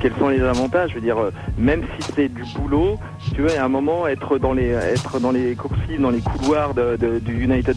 [0.00, 0.90] Quels sont les avantages?
[0.90, 1.16] Je veux dire,
[1.58, 5.18] même si c'est du boulot, si tu veux, à un moment être dans les, être
[5.20, 7.76] dans les coursives, dans les couloirs de- de- du United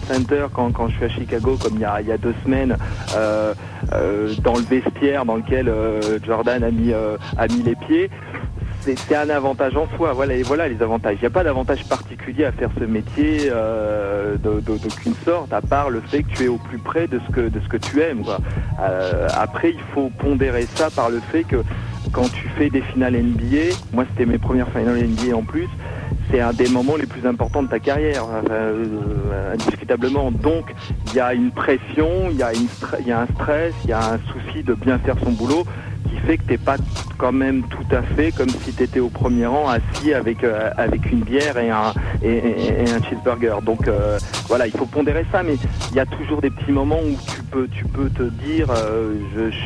[0.54, 2.78] Quand, quand je suis à Chicago, comme il y a, il y a deux semaines,
[3.16, 3.54] euh,
[3.94, 8.10] euh, dans le vestiaire dans lequel euh, Jordan a mis, a mis les pieds.
[8.82, 11.16] C'est un avantage en soi, voilà, et voilà les avantages.
[11.18, 13.50] Il n'y a pas d'avantage particulier à faire ce métier
[14.44, 17.48] d'aucune sorte, à part le fait que tu es au plus près de ce que,
[17.48, 18.24] de ce que tu aimes.
[19.30, 21.64] Après, il faut pondérer ça par le fait que
[22.12, 25.70] quand tu fais des finales NBA, moi c'était mes premières finales NBA en plus,
[26.30, 30.32] c'est un des moments les plus importants de ta carrière, euh, indiscutablement.
[30.32, 30.74] Donc
[31.08, 34.20] il y a une pression, il y, y a un stress, il y a un
[34.32, 35.64] souci de bien faire son boulot
[36.10, 36.78] qui fait que t'es pas
[37.18, 40.70] quand même tout à fait comme si tu étais au premier rang assis avec euh,
[40.78, 43.62] avec une bière et un et, un cheeseburger.
[43.62, 45.56] Donc euh, voilà, il faut pondérer ça, mais
[45.92, 47.18] il y a toujours des petits moments où
[47.72, 49.16] tu peux te dire euh,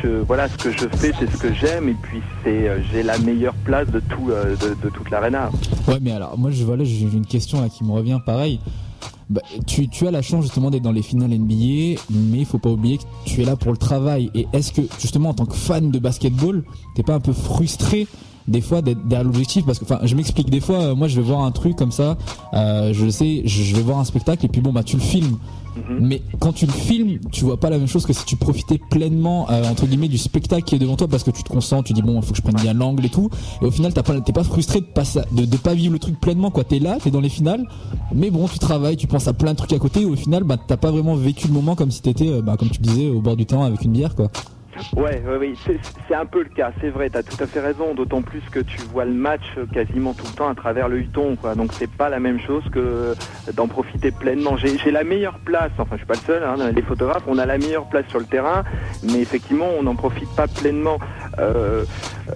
[0.02, 3.02] je, voilà ce que je fais c'est ce que j'aime et puis c'est euh, j'ai
[3.02, 5.50] la meilleure place de tout euh, de, toute l'arena.
[5.86, 8.60] Ouais, mais alors moi, je voilà, j'ai une question qui me revient pareil.
[9.30, 12.58] Bah, tu, tu as la chance justement d'être dans les finales NBA, mais il faut
[12.58, 14.30] pas oublier que tu es là pour le travail.
[14.34, 16.64] Et est-ce que justement en tant que fan de basketball,
[16.94, 18.06] t'es pas un peu frustré
[18.48, 20.50] des fois d'être derrière l'objectif parce que enfin je m'explique.
[20.50, 22.16] Des fois euh, moi je vais voir un truc comme ça
[22.54, 25.38] euh, je sais je, vais voir un spectacle et puis bon bah tu le filmes.
[26.00, 28.80] Mais quand tu le filmes tu vois pas la même chose que si tu profitais
[28.90, 31.84] pleinement euh, entre guillemets du spectacle qui est devant toi parce que tu te concentres
[31.84, 33.30] tu dis bon il faut que je prenne bien l'angle et tout.
[33.62, 36.00] Et au final t'as pas t'es pas frustré de pas de, de pas vivre le
[36.00, 36.64] truc pleinement quoi.
[36.64, 37.64] T'es là t'es dans les finales
[38.12, 40.42] mais bon tu travailles tu penses à plein de trucs à côté et au final
[40.42, 43.08] bah t'as pas vraiment vécu le moment comme si t'étais euh, bah, comme tu disais
[43.08, 44.30] au bord du terrain avec une bière quoi
[44.96, 45.56] Ouais, oui,
[46.08, 48.60] c'est un peu le cas, c'est vrai, t'as tout à fait raison, d'autant plus que
[48.60, 51.54] tu vois le match euh, quasiment tout le temps à travers le huton, quoi.
[51.54, 53.14] Donc c'est pas la même chose que
[53.54, 54.56] d'en profiter pleinement.
[54.56, 57.46] J'ai la meilleure place, enfin je suis pas le seul, hein, les photographes, on a
[57.46, 58.64] la meilleure place sur le terrain,
[59.02, 60.98] mais effectivement on n'en profite pas pleinement.
[61.38, 61.84] Euh,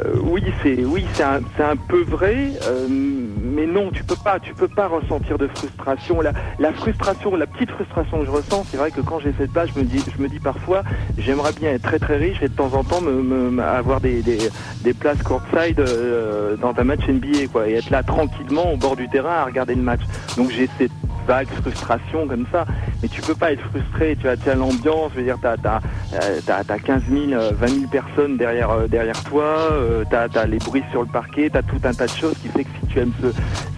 [0.01, 2.53] euh, oui, c'est oui, c'est un, peu vrai,
[2.88, 6.20] mais non, tu peux pas, tu peux pas ressentir de frustration.
[6.20, 9.68] La, frustration, la petite frustration que je ressens, c'est vrai que quand j'ai cette place,
[9.74, 10.82] je me dis, je me dis parfois,
[11.18, 14.01] j'aimerais bien être très très riche et de temps en temps me, me- me- avoir
[14.01, 14.39] des, des,
[14.83, 18.97] des places courtside euh, dans un match NBA, quoi, et être là tranquillement au bord
[18.97, 20.01] du terrain à regarder le match.
[20.37, 20.91] Donc j'ai cette
[21.26, 22.64] vague frustration comme ça.
[23.03, 25.57] Mais tu peux pas être frustré, tu as, tu as l'ambiance, je veux dire, t'as,
[25.57, 30.59] t'as 15 000, euh, 20 000 personnes derrière, euh, derrière toi, euh, t'as, t'as les
[30.59, 32.99] bruits sur le parquet, t'as tout un tas de choses qui fait que si tu
[33.01, 33.28] aimes ce,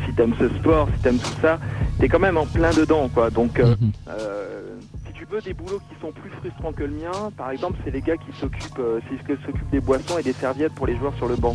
[0.06, 1.58] si t'aimes ce sport, si t'aimes tout ça,
[2.00, 3.30] t'es quand même en plein dedans, quoi.
[3.30, 3.92] Donc, euh, Mhm.
[4.08, 4.60] euh,
[5.24, 8.00] tu veux des boulots qui sont plus frustrants que le mien, par exemple, c'est les
[8.00, 9.00] gars qui s'occupent, euh,
[9.44, 11.54] s'occupent des boissons et des serviettes pour les joueurs sur le banc.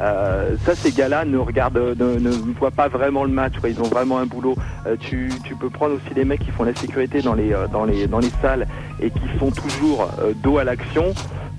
[0.00, 3.54] Euh, ça, ces gars-là ne regardent, ne, ne voient pas vraiment le match.
[3.66, 4.54] Ils ont vraiment un boulot.
[4.86, 7.84] Euh, tu, peux prendre aussi les mecs qui font la sécurité dans les, euh, dans
[7.84, 8.66] les, dans les salles
[9.00, 11.14] et qui sont toujours euh, dos à l'action.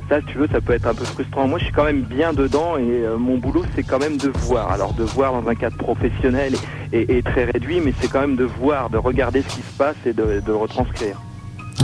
[0.09, 1.47] Ça, si tu veux, ça peut être un peu frustrant.
[1.47, 4.29] Moi, je suis quand même bien dedans et euh, mon boulot, c'est quand même de
[4.29, 4.71] voir.
[4.71, 6.53] Alors, de voir dans un cadre professionnel
[6.93, 9.97] et très réduit, mais c'est quand même de voir, de regarder ce qui se passe
[10.05, 11.17] et de, de le retranscrire.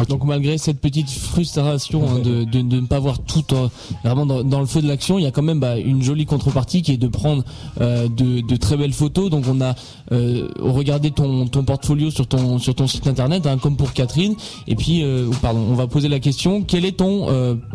[0.10, 3.68] Donc malgré cette petite frustration hein, de, de, ne pas voir tout euh,
[4.04, 6.82] vraiment dans, le feu de l'action, il y a quand même bah, une jolie contrepartie
[6.82, 7.44] qui est de prendre
[7.80, 9.30] euh, de, très belles photos.
[9.30, 9.76] Donc on a
[10.12, 14.36] euh, regardé ton, ton portfolio sur ton sur ton site internet, hein, comme pour Catherine.
[14.68, 15.04] Et puis,
[15.42, 17.28] pardon, on va poser la question quelle est ton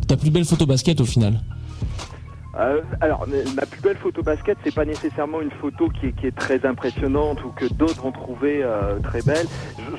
[0.06, 1.40] ta plus belle photo basket au final?
[2.58, 6.66] Euh, alors, ma plus belle photo basket, c'est pas nécessairement une photo qui est, très
[6.66, 9.46] impressionnante ou que d'autres vont trouver euh, très belle.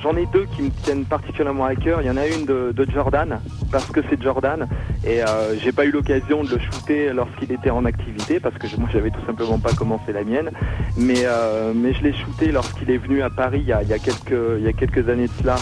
[0.02, 2.02] J'en ai deux qui me tiennent particulièrement à cœur.
[2.02, 3.40] Il y en a une de, Jordan,
[3.70, 4.66] parce que c'est Jordan,
[5.04, 8.66] et euh, j'ai pas eu l'occasion de le shooter lorsqu'il était en activité, parce que
[8.66, 10.50] je- moi j'avais tout simplement pas commencé la mienne.
[10.96, 14.58] Mais, euh, mais je l'ai shooté lorsqu'il est venu à Paris il y a quelques,
[14.58, 15.56] il y a quelques années de cela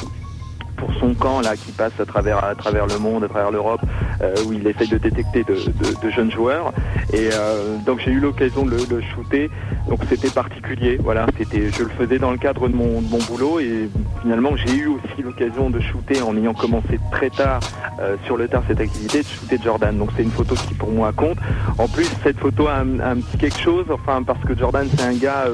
[0.78, 3.80] pour son camp là qui passe à travers à travers le monde, à travers l'Europe,
[4.22, 6.72] euh, où il essaye de détecter de, jeunes joueurs.
[7.12, 9.50] Et euh, donc j'ai eu l'occasion de le, shooter.
[9.88, 10.98] Donc c'était particulier.
[11.02, 13.88] Voilà, c'était je le faisais dans le cadre de mon, de mon boulot et
[14.22, 17.60] finalement j'ai eu aussi l'occasion de shooter en ayant commencé très tard
[18.00, 19.96] euh, sur le tard cette activité de shooter Jordan.
[19.96, 21.38] Donc c'est une photo qui pour moi compte.
[21.78, 23.86] En plus cette photo a un, petit quelque chose.
[23.90, 25.46] Enfin parce que Jordan c'est un gars,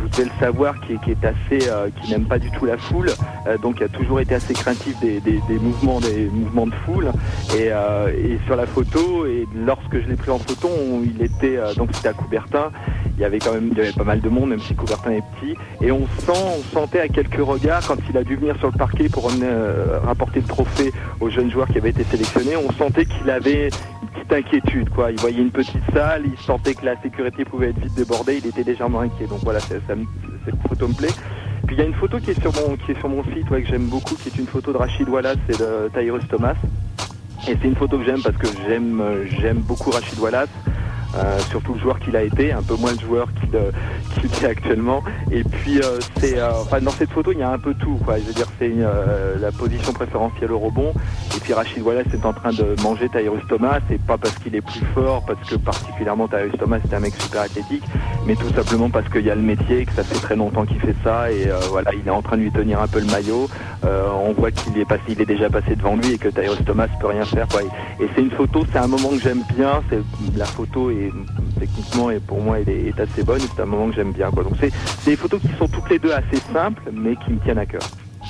[0.00, 1.68] vous devez le savoir, qui qui est assez,
[2.00, 3.10] qui n'aime pas du tout la foule.
[3.62, 7.10] Donc il a toujours été assez craintif des, des- mouvements des mouvements de foule.
[7.56, 10.68] Et, euh, et sur la photo et lorsque je l'ai pris en photo
[11.04, 12.70] il était euh, donc c'était à Coubertin.
[13.16, 15.54] Il y avait quand même pas mal de monde même si Coubertin est petit.
[15.80, 18.76] Et on sent on sentait à quelques regards quand il a dû venir sur le
[18.78, 23.06] parquet pour euh, rapporter le trophée aux jeunes joueurs qui avaient été sélectionnés on sentait
[23.06, 23.68] qu'il avait
[24.02, 25.10] une petite inquiétude quoi.
[25.10, 28.46] Il voyait une petite salle il sentait que la sécurité pouvait être vite débordée il
[28.48, 29.26] était légèrement inquiet.
[29.26, 29.82] Donc voilà cette
[30.68, 31.08] photo me plaît
[31.66, 33.50] puis il y a une photo qui est sur mon, qui est sur mon site
[33.50, 36.54] ouais, que j'aime beaucoup, qui est une photo de Rachid Wallace et de Tyrus Thomas.
[37.48, 39.02] Et c'est une photo que j'aime parce que j'aime
[39.40, 40.48] j'aime beaucoup Rachid Wallace.
[41.16, 43.70] euh, surtout le joueur qu'il a été, un peu moins le joueur qu'il euh,
[44.20, 45.02] qu'il est actuellement.
[45.30, 47.98] Et puis euh, c'est, euh, enfin dans cette photo il y a un peu tout,
[48.04, 48.18] quoi.
[48.18, 50.92] Je veux dire c'est euh, la position préférentielle au rebond.
[51.36, 54.54] Et puis Rachid Wallace est en train de manger Tyrus Thomas, et pas parce qu'il
[54.54, 57.84] est plus fort, parce que particulièrement Tyrus Thomas c'est un mec super athlétique,
[58.26, 60.80] mais tout simplement parce qu'il y a le métier, que ça fait très longtemps qu'il
[60.80, 63.06] fait ça, et euh, voilà il est en train de lui tenir un peu le
[63.06, 63.48] maillot.
[63.84, 66.64] Euh, on voit qu'il est passé, il est déjà passé devant lui et que Tyrus
[66.64, 67.62] Thomas peut rien faire, quoi.
[67.62, 69.82] Et, et c'est une photo, c'est un moment que j'aime bien.
[69.88, 70.00] C'est
[70.36, 71.12] la photo est
[71.58, 73.40] techniquement et pour moi elle est, assez bonne.
[73.40, 74.42] et C'est un moment que j'aime bien, quoi.
[74.42, 74.72] Donc c'est
[75.04, 77.82] des photos qui sont toutes les deux assez simples, mais qui me tiennent à cœur.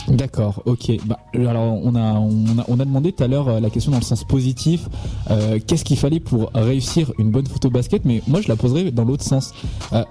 [0.08, 0.92] D'accord, ok.
[1.04, 2.20] Bah, alors on a,
[2.68, 4.88] on a demandé tout à l'heure euh, la question dans le sens positif.
[5.30, 8.04] Euh, Qu'est-ce qu'il fallait pour réussir une bonne photo basket?
[8.04, 9.52] Mais moi je la poserais dans l'autre sens.
[9.92, 10.04] Euh,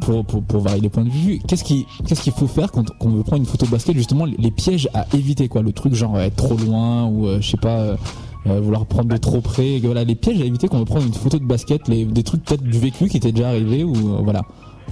[0.00, 3.08] pour, pour, varier les points de vue, qu'est-ce qui qu'est-ce qu'il faut faire quand, on
[3.08, 3.96] veut prendre une photo basket?
[3.96, 7.56] Justement les, pièges à éviter quoi, le truc genre être trop loin ou je sais
[7.56, 7.96] pas
[8.44, 11.14] vouloir prendre de trop près, voilà les pièges à éviter quand on veut prendre une
[11.14, 14.42] photo de basket, les, des trucs peut-être du vécu qui étaient déjà arrivés ou voilà.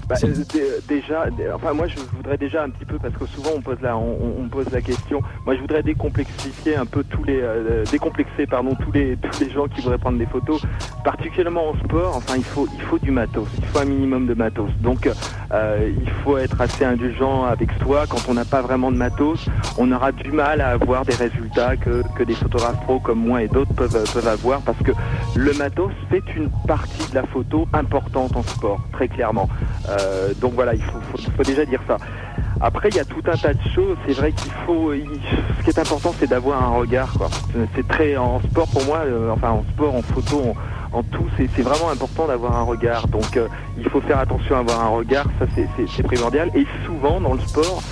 [0.09, 3.15] Bah, C'est- euh, dé- déjà, dé- enfin moi je voudrais déjà un petit peu parce
[3.15, 5.21] que souvent on pose la, on, on pose la question.
[5.47, 9.51] Moi je voudrais décomplexifier un peu tous les, euh, décomplexer pardon tous les tous les
[9.51, 10.61] gens qui voudraient prendre des photos,
[11.05, 12.17] particulièrement en sport.
[12.17, 14.71] Enfin il faut il faut du matos, il faut un minimum de matos.
[14.81, 15.09] Donc
[15.53, 18.05] euh, il faut être assez indulgent avec soi.
[18.09, 19.47] Quand on n'a pas vraiment de matos,
[19.79, 23.43] on aura du mal à avoir des résultats que que des photographes pros comme moi
[23.43, 24.93] et d'autres peuvent peuvent avoir parce que
[25.35, 29.49] le matos fait une partie de la photo importante en sport très clairement.
[29.89, 31.97] Euh, donc voilà, il faut, faut- faut déjà dire ça.
[32.61, 33.97] Après, il y a tout un tas de choses.
[34.07, 34.93] C'est vrai qu'il faut.
[34.95, 35.21] il-
[35.59, 37.13] ce qui est important, c'est d'avoir un regard.
[37.19, 37.29] Quoi.
[37.75, 38.99] C'est très en sport pour moi.
[39.05, 40.55] euh, enfin, en sport, en photo,
[40.93, 43.07] en, tout, c'est vraiment important d'avoir un regard.
[43.09, 45.27] Donc, euh, il faut faire attention à avoir un regard.
[45.39, 45.47] Ça,
[45.97, 46.51] c'est primordial.
[46.55, 47.83] Et souvent, dans le sport.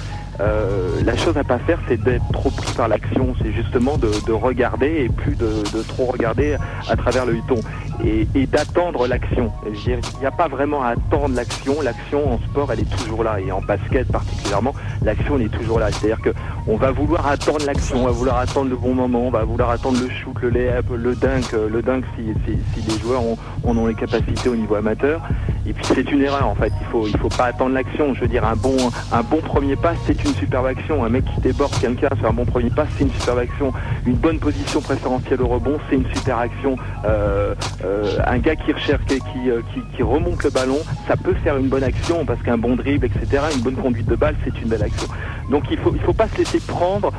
[0.43, 3.35] Euh, la chose à pas faire, c'est d'être trop pris par l'action.
[3.41, 6.57] C'est justement de, de regarder et plus de, trop regarder
[6.89, 7.61] à travers le huton.
[8.05, 9.53] et, d'attendre l'action.
[9.87, 11.81] Il n'y a pas vraiment à attendre l'action.
[11.81, 13.41] L'action en sport, elle est toujours là.
[13.41, 15.91] Et en basket particulièrement, l'action, elle est toujours là.
[15.91, 16.31] C'est-à-dire que
[16.67, 19.71] on va vouloir attendre l'action, on va vouloir attendre le bon moment, on va vouloir
[19.71, 22.53] attendre le shoot, le layup, le dunk, euh, le dunk si,
[22.87, 25.21] les joueurs ont, ont les capacités au niveau amateur.
[25.67, 26.73] Et puis c'est une erreur en fait.
[26.81, 28.15] Il faut, faut pas attendre l'action.
[28.15, 28.77] Je veux dire, un bon,
[29.13, 31.05] un bon premier pas, c'est une superbe action.
[31.05, 33.73] Un mec qui déborde quelqu'un sur un bon premier pas, c'est une superbe action.
[34.07, 36.77] Une bonne position préférentielle au rebond, c'est une super action.
[37.05, 37.55] Euh,
[37.85, 40.79] euh, un gars qui recherche, euh, qui- qui remonte le ballon,
[41.09, 44.17] ça peut faire une bonne action parce qu'un bon dribble, etc., une bonne conduite de
[44.17, 45.09] balle, c'est une belle action.
[45.51, 47.13] Donc il faut, il faut pas se laisser prendre,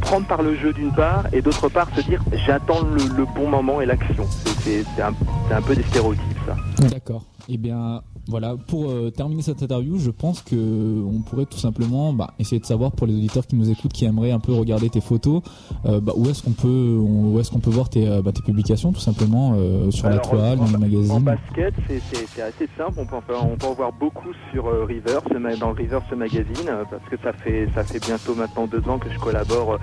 [0.00, 3.80] prendre par le jeu d'une part et d'autre part se dire j'attends le, bon moment
[3.80, 4.24] et l'action.
[4.60, 5.12] C'est- un,
[5.54, 6.56] un peu des stéréotypes ça.
[6.88, 7.24] D'accord.
[7.48, 8.56] Eh bien, voilà.
[8.68, 12.64] Pour euh, terminer cette interview, je pense que on pourrait tout simplement bah, essayer de
[12.66, 15.42] savoir pour les auditeurs qui nous écoutent, qui aimeraient un peu regarder tes photos,
[15.86, 18.42] euh, bah, où est-ce qu'on peut, où est-ce qu'on peut voir tes, euh, bah, tes
[18.42, 22.42] publications, tout simplement euh, sur la toile, dans en, le en basket, c'est- c'est c'est
[22.42, 22.94] assez simple.
[22.98, 26.10] On peut, en faire- on peut en voir beaucoup sur euh, Reverse, ma- dans Reverse
[26.16, 29.78] Magazine, parce que ça fait, ça fait bientôt maintenant deux ans que je collabore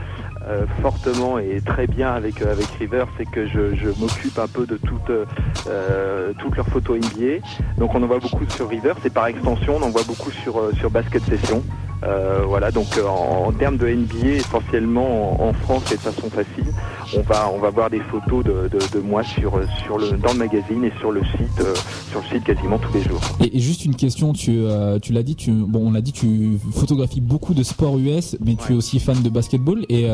[0.82, 4.78] fortement et très bien avec, avec Reverse et que je, je m'occupe un peu de
[4.78, 5.12] toutes,
[6.39, 7.46] toutes leurs photos NBA.
[7.78, 10.58] Donc on en voit beaucoup sur Reverse et par extension, on en voit beaucoup sur,
[10.60, 11.64] euh, sur Basket Session.
[12.04, 16.00] Euh, voilà, donc euh, en, en termes de NBA, essentiellement en, en France et de
[16.02, 16.74] façon facile,
[17.16, 19.52] on va on va voir des photos de, de, de moi sur
[19.84, 21.76] sur le dans le magazine et sur le site euh,
[22.10, 23.22] sur le site quasiment tous les jours.
[23.40, 26.12] Et, et juste une question, tu, euh, tu l'as dit, tu, bon, on l'a dit,
[26.12, 30.08] tu photographies beaucoup de sports US, mais tu es aussi fan de basketball et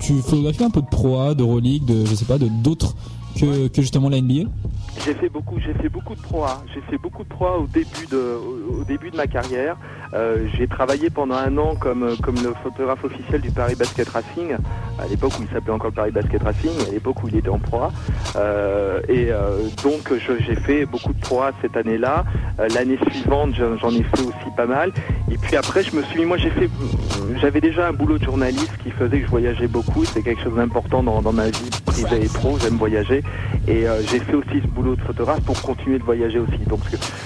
[0.00, 2.94] tu photographies un peu de Pro A, de de je sais pas, de d'autres
[3.38, 4.48] que, que justement la NBA.
[5.04, 6.62] J'ai fait beaucoup, j'ai fait beaucoup de pro A.
[6.74, 9.76] J'ai fait beaucoup de pro A au début de, au, au début de ma carrière.
[10.14, 14.52] Euh, j'ai travaillé pendant un an comme, comme le photographe officiel du Paris Basket Racing,
[14.98, 17.58] à l'époque où il s'appelait encore Paris Basket Racing, à l'époque où il était en
[17.58, 17.92] pro A.
[18.36, 22.24] Euh, et euh, donc j'ai fait beaucoup de pro A cette année-là.
[22.60, 24.92] Euh, L'année suivante, j'en j'en ai fait aussi pas mal.
[25.30, 26.68] Et puis après, je me suis mis, moi j'ai fait,
[27.40, 30.04] j'avais déjà un boulot de journaliste qui faisait que je voyageais beaucoup.
[30.04, 32.58] C'est quelque chose d'important dans, dans ma vie privée et pro.
[32.60, 33.21] J'aime voyager.
[33.68, 36.58] Et euh, j'ai fait aussi ce boulot de photographe pour continuer de voyager aussi.
[36.66, 36.80] Donc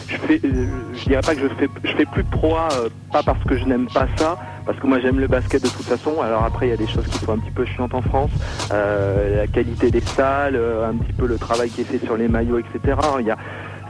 [0.06, 2.88] je fais, euh, je dirais pas que je fais, fais plus de pro A, euh,
[3.10, 4.36] pas parce que je n'aime pas ça,
[4.66, 6.20] parce que moi j'aime le basket de toute façon.
[6.20, 8.30] Alors après il y a des choses qui sont un petit peu chiantes en France,
[8.70, 12.58] la qualité des salles, un petit peu le travail qui est fait sur les maillots,
[12.58, 12.96] etc.
[13.20, 13.38] Il y a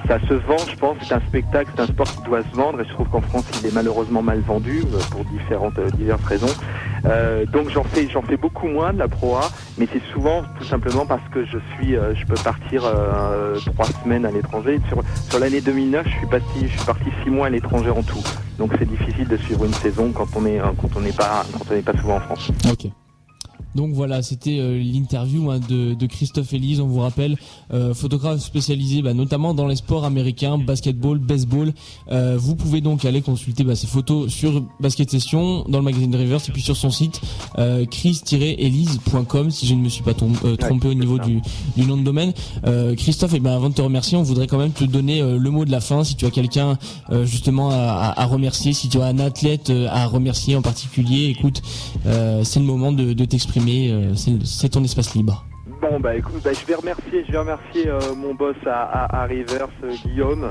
[0.08, 0.96] ça se vend, je pense.
[1.02, 2.80] C'est un spectacle, c'est un sport qui doit se vendre.
[2.80, 6.54] Et je trouve qu'en France, il est malheureusement mal vendu pour différentes, diverses raisons.
[7.06, 10.42] Euh, donc j'en fais, j'en fais beaucoup moins de la Pro A, mais c'est souvent
[10.58, 14.80] tout simplement parce que je suis, euh, je peux partir euh, trois semaines à l'étranger.
[14.88, 18.02] Sur, sur l'année 2009, je suis parti, je suis parti six mois à l'étranger en
[18.02, 18.22] tout.
[18.58, 21.74] Donc c'est difficile de suivre une saison quand on est, quand on n'est pas, quand
[21.74, 22.50] on pas souvent en France.
[23.76, 27.36] Donc voilà, c'était euh, l'interview hein, de, de Christophe Elise, on vous rappelle,
[27.72, 31.72] euh, photographe spécialisé bah, notamment dans les sports américains, basketball, baseball.
[32.10, 36.14] Euh, vous pouvez donc aller consulter bah, ces photos sur Basket Session, dans le magazine
[36.16, 37.20] Reverse et puis sur son site
[37.58, 41.40] euh, chris-elise.com si je ne me suis pas trompé au niveau du,
[41.76, 42.32] du nom de domaine.
[42.66, 45.50] Euh, Christophe, et ben avant de te remercier, on voudrait quand même te donner le
[45.50, 46.04] mot de la fin.
[46.04, 46.78] Si tu as quelqu'un
[47.10, 51.26] euh, justement à, à- à remercier, si tu as un athlète à remercier en particulier,
[51.26, 51.62] écoute,
[52.06, 53.65] euh, c'est le moment de, de t'exprimer.
[53.70, 55.44] Euh, c'est- ton espace libre.
[55.82, 59.24] Bon bah écoute, bah, je vais remercier, je vais remercier euh, mon boss à, à,
[59.26, 60.46] Rivers, euh, Guillaume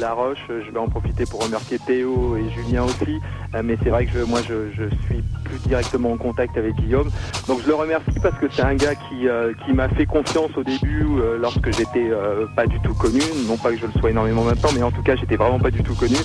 [0.00, 0.38] Laroche.
[0.48, 3.18] Je vais en profiter pour remercier Théo et Julien aussi.
[3.62, 7.08] Mais c'est vrai que moi je, je suis plus directement en contact avec Guillaume.
[7.46, 9.28] Donc je le remercie parce que c'est un gars qui,
[9.64, 11.06] qui m'a fait confiance au début
[11.40, 12.10] lorsque j'étais
[12.56, 13.20] pas du tout connu.
[13.46, 15.70] Non pas que je le sois énormément maintenant, mais en tout cas j'étais vraiment pas
[15.70, 16.16] du tout connu.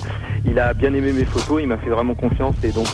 [0.44, 2.88] Il a bien aimé mes photos, il m'a fait vraiment confiance et donc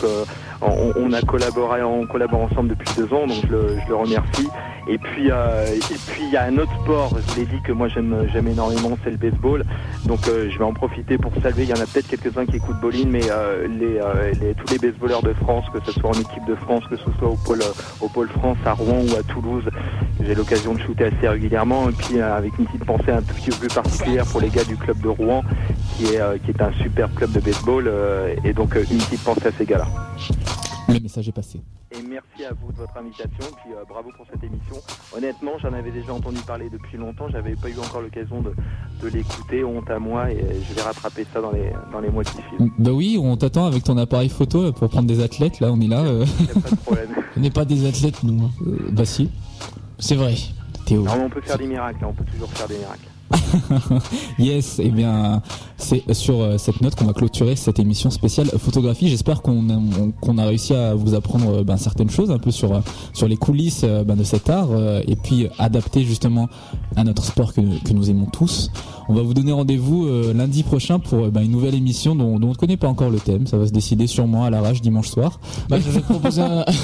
[0.61, 4.47] on, a collaboré, on collabore ensemble depuis deux ans, donc je le, remercie.
[4.89, 7.73] Et puis, euh, et puis il y a un autre sport, je l'ai dit que
[7.73, 9.63] moi j'aime, j'aime énormément, c'est le baseball.
[10.05, 11.63] Donc euh, je vais en profiter pour saluer.
[11.63, 13.67] Il y en a peut-être quelques-uns qui écoutent Bolin, mais euh,
[14.55, 17.27] tous les baseballeurs de France, que ce soit en équipe de France, que ce soit
[17.27, 17.59] au pôle,
[18.01, 19.65] au France, à Rouen ou à Toulouse,
[20.21, 21.89] j'ai l'occasion de shooter assez régulièrement.
[21.89, 24.63] Et puis avec une petite pensée un tout petit peu plus particulière pour les gars
[24.63, 25.43] du club de Rouen,
[25.97, 27.91] qui est, qui est un super club de baseball.
[28.45, 29.87] et donc une petite pensée à ces gars-là.
[30.89, 31.61] Le message est passé.
[31.91, 34.75] Et merci à vous de votre invitation, puis euh, bravo pour cette émission.
[35.15, 38.53] Honnêtement, j'en avais déjà entendu parler depuis longtemps, j'avais pas eu encore l'occasion de,
[39.01, 42.09] de l'écouter, honte à moi, et euh, je vais rattraper ça dans les, dans les
[42.09, 42.71] mois qui suivent.
[42.77, 45.59] Bah oui, on t'attend avec ton appareil photo là, pour prendre des athlètes.
[45.59, 46.01] Là, on est là.
[46.03, 46.25] euh.
[46.61, 47.09] Pas de problème.
[47.37, 48.45] On n'est pas des athlètes, nous.
[48.45, 48.51] hein.
[48.91, 49.29] bah si.
[49.99, 50.33] C'est vrai.
[50.85, 51.03] Théo.
[51.03, 53.07] Non, mais on peut faire des miracles, hein, on peut toujours faire des miracles.
[54.39, 55.41] Yes, et bien
[55.79, 59.09] c'est sur euh, cette note qu'on va clôturer cette émission spéciale photographie.
[59.09, 62.39] J'espère qu'on a, on- qu'on a réussi à vous apprendre euh, ben, certaines choses un
[62.39, 62.79] peu sur euh,
[63.13, 64.69] sur les coulisses ben, de cet art
[65.07, 66.47] et puis adapté justement
[66.95, 68.71] à notre sport que, que nous aimons tous.
[69.09, 72.47] On va vous donner rendez-vous euh, lundi prochain pour ben, une nouvelle émission dont, dont
[72.47, 73.45] on ne connaît pas encore le thème.
[73.47, 75.39] Ça va se décider sûrement à l'arrache dimanche soir.
[75.69, 76.65] Bah, j'avais proposé un...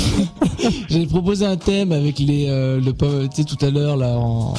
[0.88, 2.92] j'avais proposé un thème avec les euh, le
[3.28, 4.54] tu sais tout à l'heure là en...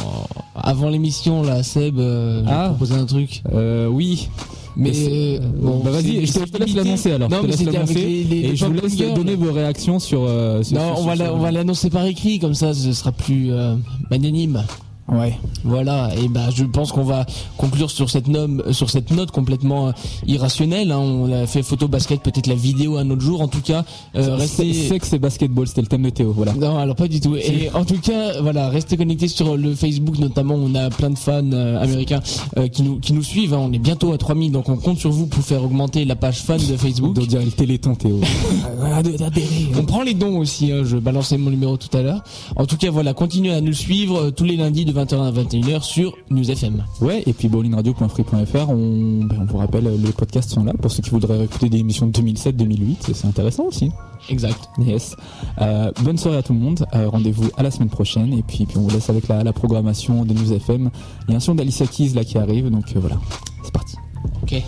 [0.55, 1.12] avant l'émission
[1.43, 2.67] là Seb euh, Ah.
[2.69, 4.29] proposé un truc Euh, oui.
[4.75, 7.29] mais c'est- euh, bon, bah vas-y, je te, c'est je te laisse l'annoncer alors.
[7.29, 7.99] non je te mais laisse l'annoncer.
[8.01, 10.23] Et les je vous laisse donner vos réactions sur.
[10.27, 12.91] euh, sur- non sur- on va sur- on va l'annoncer par écrit comme ça ce
[12.93, 13.75] sera plus euh,
[14.09, 14.63] magnanime
[15.11, 15.37] Ouais.
[15.65, 17.25] Voilà, et ben je pense qu'on va
[17.57, 19.91] conclure sur cette note, sur cette note complètement euh,
[20.27, 20.91] irrationnelle.
[20.91, 20.97] hein.
[20.99, 23.41] On a fait photo basket, peut-être la vidéo un autre jour.
[23.41, 23.83] En tout cas,
[24.15, 24.73] euh, restez.
[24.73, 26.31] Sexe et basketball, c'était le thème de Théo.
[26.35, 26.53] Voilà.
[26.53, 27.35] Non, alors pas du tout.
[27.35, 30.55] Et en tout cas, voilà, restez connectés sur le Facebook notamment.
[30.55, 32.21] On a plein de fans euh, américains
[32.57, 33.53] euh, qui nous qui nous suivent.
[33.53, 33.59] hein.
[33.61, 36.41] On est bientôt à 3000, donc on compte sur vous pour faire augmenter la page
[36.43, 37.15] fan de Facebook.
[37.19, 38.21] On dirait le téléthon, Théo.
[39.77, 42.23] On prend les dons aussi, hein, je balançais mon numéro tout à l'heure.
[42.55, 45.81] En tout cas, voilà, continuez à nous suivre tous les lundis de 20h à 21h
[45.83, 46.83] sur News FM.
[47.01, 51.01] Ouais, et puis bowlingradio.free.fr, on, ben, on vous rappelle, les podcasts sont là pour ceux
[51.01, 53.89] qui voudraient écouter des émissions de 2007-2008, c'est- c'est intéressant aussi.
[54.29, 54.69] Exact.
[54.79, 55.15] Yes.
[55.61, 58.65] Euh, bonne soirée à tout le monde, Euh, rendez-vous à la semaine prochaine, et puis,
[58.65, 60.89] puis on vous laisse avec la, la programmation de News FM.
[61.27, 63.17] Il y a un son d'Alicia Keys là qui arrive, donc euh, voilà,
[63.63, 63.95] c'est parti.
[64.43, 64.61] Ok.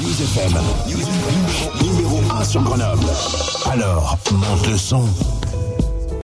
[0.00, 0.54] News FM,
[1.80, 1.97] 1
[2.44, 3.04] sur Grenoble.
[3.70, 5.04] Alors, monte le son.